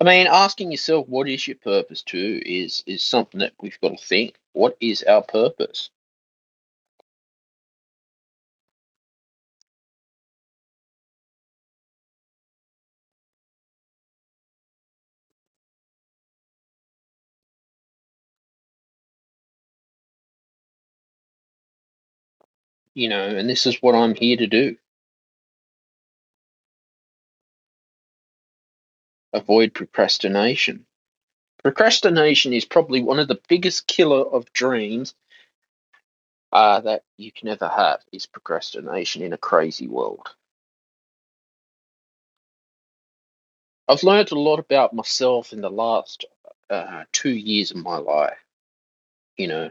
I 0.00 0.04
mean, 0.04 0.28
asking 0.28 0.72
yourself 0.72 1.08
what 1.08 1.28
is 1.28 1.48
your 1.48 1.56
purpose 1.58 2.02
too 2.02 2.42
is 2.44 2.84
is 2.86 3.04
something 3.04 3.40
that 3.40 3.54
we've 3.62 3.80
got 3.80 3.98
to 3.98 4.04
think. 4.04 4.36
What 4.52 4.76
is 4.80 5.02
our 5.04 5.22
purpose? 5.22 5.90
You 22.94 23.08
know, 23.10 23.28
and 23.28 23.48
this 23.48 23.66
is 23.66 23.82
what 23.82 23.94
I'm 23.94 24.14
here 24.14 24.36
to 24.38 24.46
do. 24.48 24.76
Avoid 29.32 29.74
procrastination. 29.74 30.86
Procrastination 31.62 32.52
is 32.52 32.64
probably 32.64 33.02
one 33.02 33.18
of 33.18 33.28
the 33.28 33.40
biggest 33.48 33.86
killer 33.86 34.22
of 34.22 34.52
dreams 34.52 35.14
uh, 36.52 36.80
that 36.80 37.04
you 37.16 37.32
can 37.32 37.48
ever 37.48 37.68
have 37.68 38.00
is 38.12 38.26
procrastination 38.26 39.22
in 39.22 39.32
a 39.32 39.38
crazy 39.38 39.88
world. 39.88 40.28
I've 43.88 44.02
learned 44.02 44.32
a 44.32 44.38
lot 44.38 44.58
about 44.58 44.94
myself 44.94 45.52
in 45.52 45.60
the 45.60 45.70
last 45.70 46.24
uh, 46.70 47.04
two 47.12 47.30
years 47.30 47.70
of 47.70 47.78
my 47.78 47.98
life. 47.98 48.38
You 49.36 49.48
know, 49.48 49.70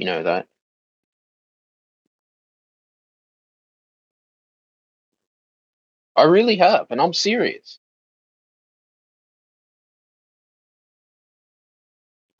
You 0.00 0.06
know 0.06 0.24
that. 0.24 0.48
I 6.16 6.22
really 6.22 6.56
have, 6.58 6.86
and 6.90 7.00
I'm 7.00 7.12
serious. 7.12 7.80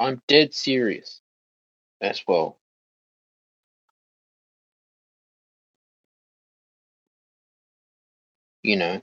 I'm 0.00 0.20
dead 0.26 0.52
serious 0.52 1.20
as 2.00 2.24
well. 2.28 2.58
You 8.62 8.76
know, 8.76 9.02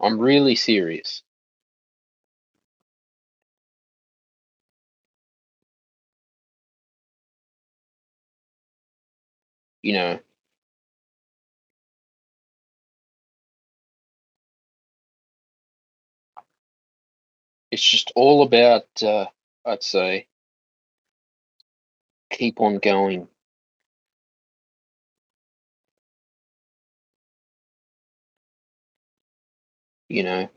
I'm 0.00 0.18
really 0.18 0.56
serious. 0.56 1.22
You 9.82 9.94
know, 9.94 10.20
it's 17.70 17.82
just 17.82 18.12
all 18.16 18.42
about, 18.42 18.86
uh, 19.02 19.26
I'd 19.66 19.82
say, 19.82 20.28
keep 22.30 22.60
on 22.60 22.78
going. 22.78 23.28
You 30.10 30.24
know, 30.24 30.50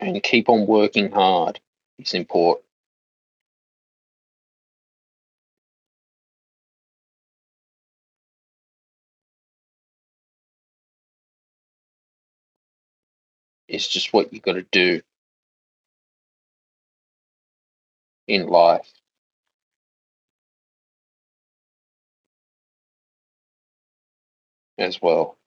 and 0.00 0.22
keep 0.22 0.48
on 0.48 0.66
working 0.66 1.10
hard. 1.12 1.60
It's 1.98 2.14
important. 2.14 2.66
It's 13.68 13.88
just 13.88 14.12
what 14.12 14.32
you 14.32 14.40
got 14.40 14.54
to 14.54 14.66
do 14.72 15.02
in 18.28 18.46
life 18.48 18.92
as 24.78 25.02
well. 25.02 25.38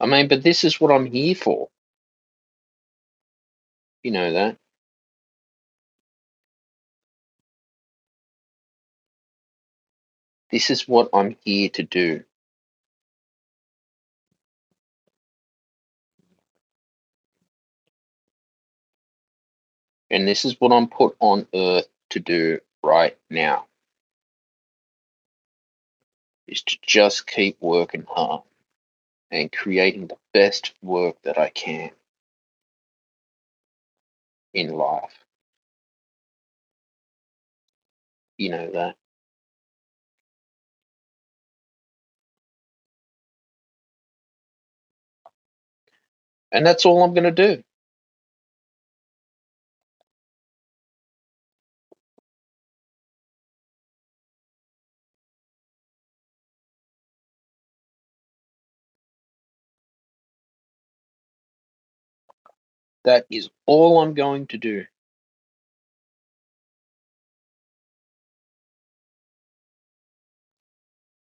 I 0.00 0.06
mean, 0.06 0.28
but 0.28 0.42
this 0.42 0.64
is 0.64 0.80
what 0.80 0.92
I'm 0.92 1.06
here 1.06 1.34
for. 1.36 1.68
You 4.04 4.12
know 4.12 4.32
that. 4.32 4.58
This 10.52 10.70
is 10.70 10.88
what 10.88 11.10
I'm 11.12 11.36
here 11.44 11.70
to 11.70 11.82
do. 11.82 12.24
And 20.10 20.26
this 20.28 20.44
is 20.44 20.60
what 20.60 20.72
I'm 20.72 20.88
put 20.88 21.16
on 21.20 21.46
earth 21.54 21.88
to 22.10 22.20
do 22.20 22.60
right 22.82 23.16
now. 23.30 23.66
Is 26.48 26.62
to 26.62 26.78
just 26.82 27.26
keep 27.26 27.58
working 27.60 28.06
hard 28.08 28.42
and 29.30 29.52
creating 29.52 30.08
the 30.08 30.16
best 30.34 30.72
work 30.82 31.16
that 31.24 31.38
I 31.38 31.50
can 31.50 31.90
in 34.54 34.74
life. 34.74 35.24
You 38.38 38.50
know 38.50 38.70
that. 38.72 38.96
And 46.52 46.66
that's 46.66 46.86
all 46.86 47.02
I'm 47.02 47.14
going 47.14 47.24
to 47.24 47.30
do. 47.32 47.62
That 63.04 63.26
is 63.30 63.50
all 63.66 64.00
I'm 64.02 64.14
going 64.14 64.48
to 64.48 64.58
do. 64.58 64.86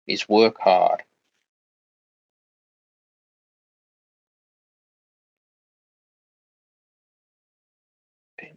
Is 0.06 0.28
work 0.28 0.58
hard. 0.60 1.02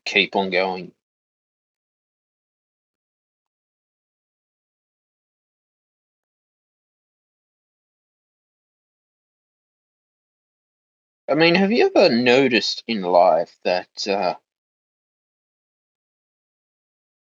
Keep 0.05 0.35
on 0.35 0.51
going. 0.51 0.93
I 11.29 11.35
mean, 11.35 11.55
have 11.55 11.71
you 11.71 11.91
ever 11.95 12.13
noticed 12.15 12.83
in 12.87 13.01
life 13.01 13.55
that 13.65 14.07
uh, 14.07 14.35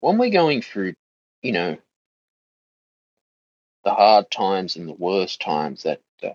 when 0.01 0.19
we're 0.19 0.31
going 0.31 0.63
through, 0.63 0.95
you 1.43 1.53
know, 1.53 1.79
the 3.85 3.95
hard 3.95 4.31
times 4.31 4.77
and 4.77 4.89
the 4.89 4.95
worst 4.95 5.41
times, 5.41 5.85
that 5.85 6.01
uh, 6.23 6.31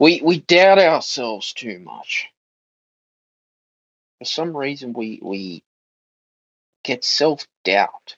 we 0.00 0.22
we 0.24 0.40
doubt 0.40 0.78
ourselves 0.80 1.52
too 1.54 1.78
much. 1.80 2.28
For 4.22 4.26
some 4.26 4.56
reason, 4.56 4.92
we 4.92 5.18
we 5.20 5.64
get 6.84 7.04
self 7.04 7.46
doubt 7.64 8.16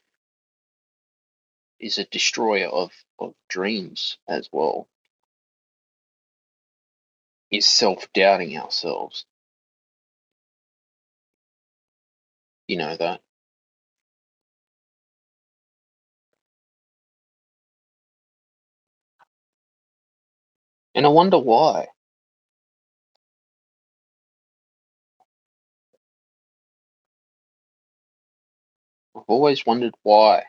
is 1.80 1.98
a 1.98 2.04
destroyer 2.06 2.68
of 2.68 2.92
of 3.18 3.34
dreams 3.48 4.18
as 4.28 4.48
well. 4.52 4.88
Is 7.50 7.66
self 7.66 8.12
doubting 8.14 8.58
ourselves. 8.58 9.26
You 12.68 12.78
know 12.78 12.96
that. 12.96 13.22
And 20.94 21.06
I 21.06 21.10
wonder 21.10 21.38
why. 21.38 21.88
I've 29.16 29.24
always 29.28 29.66
wondered 29.66 29.94
why. 30.04 30.44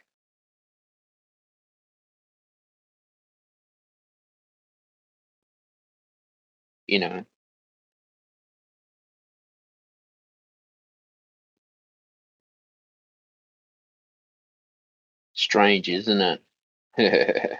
You 6.87 6.99
know, 6.99 7.25
strange, 15.33 15.89
isn't 15.89 16.21
it? 16.21 16.41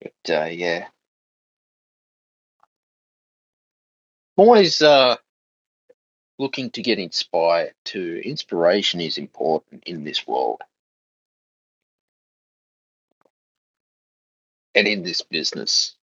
but 0.00 0.30
uh, 0.30 0.44
yeah, 0.46 0.88
Always 4.36 4.82
uh, 4.82 5.16
looking 6.38 6.70
to 6.72 6.82
get 6.82 6.98
inspired 6.98 7.74
too. 7.84 8.22
Inspiration 8.24 9.00
is 9.00 9.18
important 9.18 9.84
in 9.86 10.04
this 10.04 10.26
world. 10.26 10.56
and 14.76 14.88
in 14.88 15.04
this 15.04 15.22
business. 15.22 15.96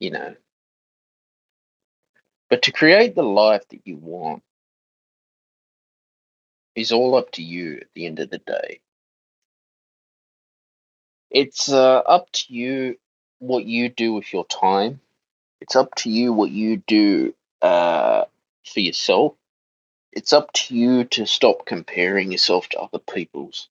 You 0.00 0.12
know, 0.12 0.36
but 2.50 2.62
to 2.64 2.72
create 2.72 3.14
the 3.14 3.22
life 3.24 3.64
that 3.70 3.82
you 3.86 3.96
want 3.96 4.42
is 6.76 6.92
all 6.92 7.16
up 7.16 7.32
to 7.32 7.42
you 7.42 7.78
at 7.82 7.88
the 7.94 8.06
end 8.06 8.20
of 8.20 8.30
the 8.30 8.38
day. 8.38 8.80
It's 11.34 11.70
uh, 11.70 11.98
up 12.00 12.32
to 12.32 12.54
you 12.54 12.98
what 13.40 13.66
you 13.66 13.90
do 13.90 14.14
with 14.14 14.32
your 14.32 14.46
time. 14.46 15.00
It's 15.60 15.76
up 15.76 15.94
to 15.96 16.10
you 16.10 16.32
what 16.32 16.50
you 16.50 16.78
do 16.78 17.34
uh, 17.62 18.26
for 18.72 18.80
yourself. 18.80 19.34
It's 20.12 20.32
up 20.32 20.52
to 20.54 20.76
you 20.76 21.04
to 21.04 21.26
stop 21.26 21.66
comparing 21.66 22.32
yourself 22.32 22.68
to 22.70 22.80
other 22.80 23.00
people's 23.00 23.68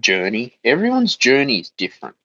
journey. 0.00 0.58
Everyone's 0.64 1.16
journey 1.16 1.60
is 1.60 1.70
different. 1.78 2.16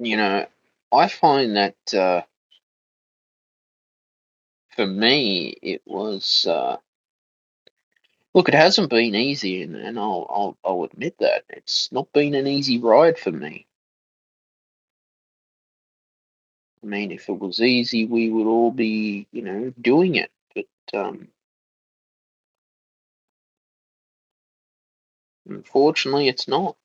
You 0.00 0.16
know, 0.18 0.46
I 0.92 1.08
find 1.08 1.56
that 1.56 1.94
uh, 1.94 2.22
for 4.76 4.86
me, 4.86 5.56
it 5.62 5.82
was. 5.86 6.46
Uh, 6.48 6.78
look, 8.34 8.48
it 8.48 8.54
hasn't 8.54 8.90
been 8.90 9.14
easy, 9.14 9.62
and, 9.62 9.76
and 9.76 9.98
I'll, 9.98 10.26
I'll 10.30 10.58
I'll 10.64 10.84
admit 10.84 11.16
that 11.20 11.44
it's 11.48 11.90
not 11.92 12.12
been 12.12 12.34
an 12.34 12.46
easy 12.46 12.78
ride 12.78 13.18
for 13.18 13.32
me. 13.32 13.66
I 16.82 16.86
mean, 16.86 17.10
if 17.12 17.28
it 17.28 17.38
was 17.38 17.60
easy, 17.60 18.06
we 18.06 18.30
would 18.30 18.46
all 18.46 18.70
be, 18.70 19.26
you 19.32 19.42
know, 19.42 19.72
doing 19.80 20.16
it. 20.16 20.30
But 20.54 20.66
um, 20.94 21.28
unfortunately, 25.48 26.28
it's 26.28 26.48
not. 26.48 26.76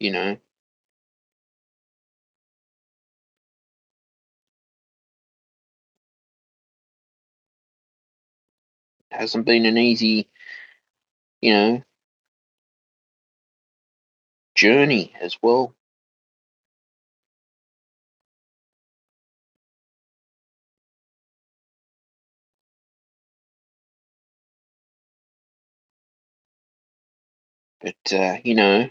You 0.00 0.10
know, 0.10 0.38
hasn't 9.12 9.46
been 9.46 9.66
an 9.66 9.78
easy, 9.78 10.28
you 11.42 11.52
know, 11.52 11.82
journey 14.54 15.14
as 15.20 15.36
well. 15.42 15.74
But 27.80 28.12
uh, 28.12 28.38
you 28.44 28.54
know, 28.54 28.88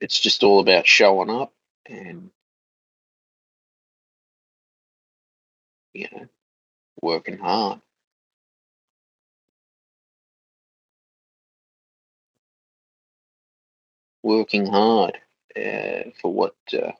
it's 0.00 0.20
just 0.20 0.44
all 0.44 0.60
about 0.60 0.86
showing 0.86 1.30
up 1.30 1.52
and 1.86 2.30
you 5.94 6.06
know, 6.12 6.28
working 7.02 7.38
hard. 7.38 7.80
Working 14.22 14.66
hard 14.66 15.18
uh, 15.56 16.10
for 16.20 16.32
what 16.32 16.54
uh, 16.72 16.92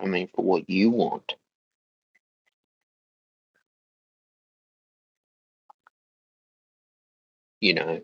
I 0.00 0.06
mean, 0.06 0.28
for 0.34 0.44
what 0.44 0.68
you 0.68 0.90
want. 0.90 1.34
You 7.60 7.74
know, 7.74 8.02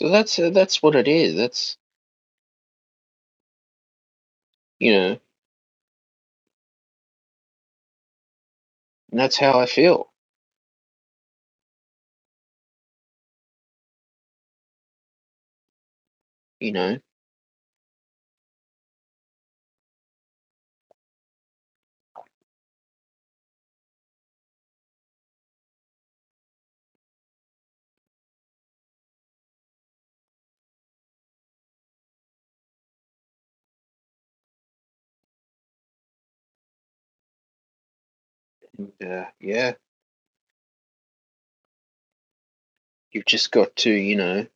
so 0.00 0.10
that's 0.10 0.38
uh, 0.40 0.50
that's 0.50 0.82
what 0.82 0.96
it 0.96 1.08
is. 1.08 1.36
That's 1.36 1.78
you 4.80 4.92
know, 4.92 5.08
and 9.12 9.20
that's 9.20 9.38
how 9.38 9.60
I 9.60 9.66
feel. 9.66 10.10
You 16.60 16.72
know, 16.72 16.98
uh, 39.04 39.24
yeah, 39.40 39.74
you've 43.12 43.26
just 43.26 43.52
got 43.52 43.74
to, 43.76 43.90
you 43.90 44.16
know, 44.16 44.46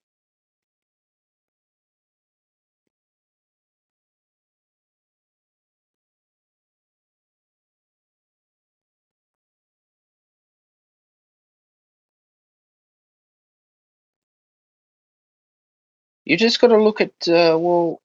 you 16.24 16.36
just 16.36 16.60
got 16.60 16.68
to 16.68 16.82
look 16.82 17.00
at 17.00 17.12
uh, 17.28 17.56
well, 17.58 18.00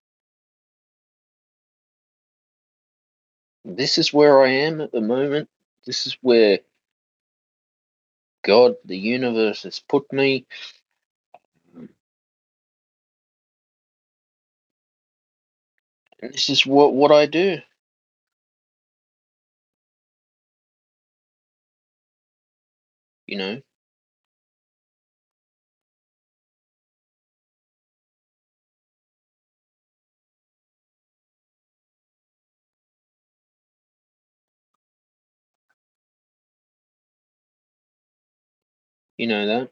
this 3.66 3.98
is 3.98 4.14
where 4.14 4.44
I 4.44 4.50
am 4.50 4.82
at 4.82 4.92
the 4.92 5.02
moment. 5.02 5.50
This 5.90 6.08
is 6.08 6.18
where 6.22 6.60
God, 8.46 8.76
the 8.86 8.98
universe, 8.98 9.64
has 9.64 9.80
put 9.82 10.12
me. 10.14 10.46
And 16.22 16.34
this 16.34 16.50
is 16.50 16.66
what 16.66 16.94
what 16.96 17.12
I 17.12 17.26
do. 17.28 17.60
You 23.28 23.38
know, 23.38 23.62
you 39.20 39.28
know 39.28 39.48
that. 39.48 39.72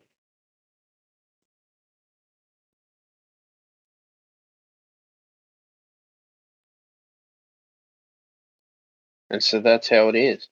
And 9.32 9.44
so 9.44 9.62
that's 9.62 9.90
how 9.90 10.10
it 10.10 10.16
is. 10.16 10.50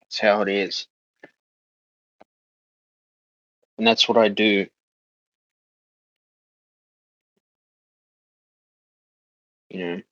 That's 0.00 0.20
how 0.20 0.42
it 0.42 0.48
is. 0.50 0.86
And 3.78 3.86
that's 3.86 4.08
what 4.08 4.18
I 4.18 4.28
do. 4.28 4.66
You 9.70 9.78
know, 9.78 10.02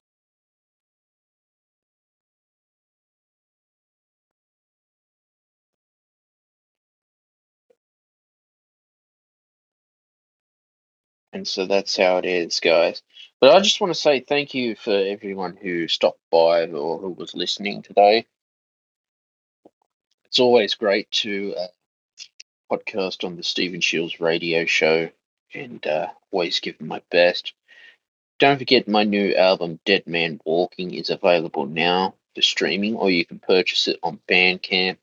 and 11.33 11.47
so 11.47 11.67
that's 11.67 11.97
how 11.97 12.19
it 12.19 12.25
is, 12.27 12.61
guys. 12.61 13.03
But 13.41 13.55
I 13.55 13.61
just 13.61 13.81
want 13.81 13.93
to 13.93 13.99
say 14.01 14.21
thank 14.21 14.55
you 14.55 14.75
for 14.77 14.93
everyone 14.93 15.57
who 15.57 15.89
stopped 15.89 16.21
by 16.31 16.67
or 16.67 16.99
who 16.99 17.11
was 17.11 17.35
listening 17.35 17.83
today. 17.83 18.27
It's 20.27 20.39
always 20.39 20.75
great 20.77 21.11
to 21.11 21.55
uh, 21.57 21.67
podcast 22.73 23.25
on 23.25 23.37
the 23.37 23.43
Stephen 23.43 23.81
Shiels 23.81 24.21
radio 24.21 24.65
show 24.65 25.11
and 25.53 25.87
uh, 25.87 26.09
always 26.31 26.61
give 26.61 26.81
my 26.81 27.03
best. 27.11 27.53
Don't 28.39 28.59
forget 28.59 28.87
my 28.87 29.03
new 29.03 29.35
album, 29.35 29.81
Dead 29.85 30.07
Man 30.07 30.41
Walking, 30.45 30.95
is 30.95 31.11
available 31.11 31.67
now 31.67 32.15
for 32.35 32.43
streaming, 32.43 32.95
or 32.95 33.11
you 33.11 33.25
can 33.25 33.41
purchase 33.41 33.89
it 33.89 33.99
on 34.03 34.21
Bandcamp, 34.29 34.99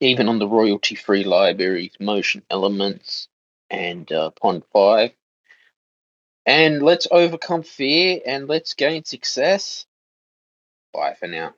even 0.00 0.28
on 0.28 0.38
the 0.38 0.48
royalty 0.48 0.94
free 0.94 1.24
libraries 1.24 1.92
Motion 2.00 2.42
Elements 2.50 3.28
and 3.68 4.10
uh, 4.10 4.30
Pond 4.30 4.62
5. 4.72 5.10
And 6.46 6.82
let's 6.82 7.06
overcome 7.10 7.62
fear 7.62 8.20
and 8.24 8.48
let's 8.48 8.72
gain 8.72 9.04
success. 9.04 9.84
Bye 10.94 11.14
for 11.14 11.26
now. 11.26 11.54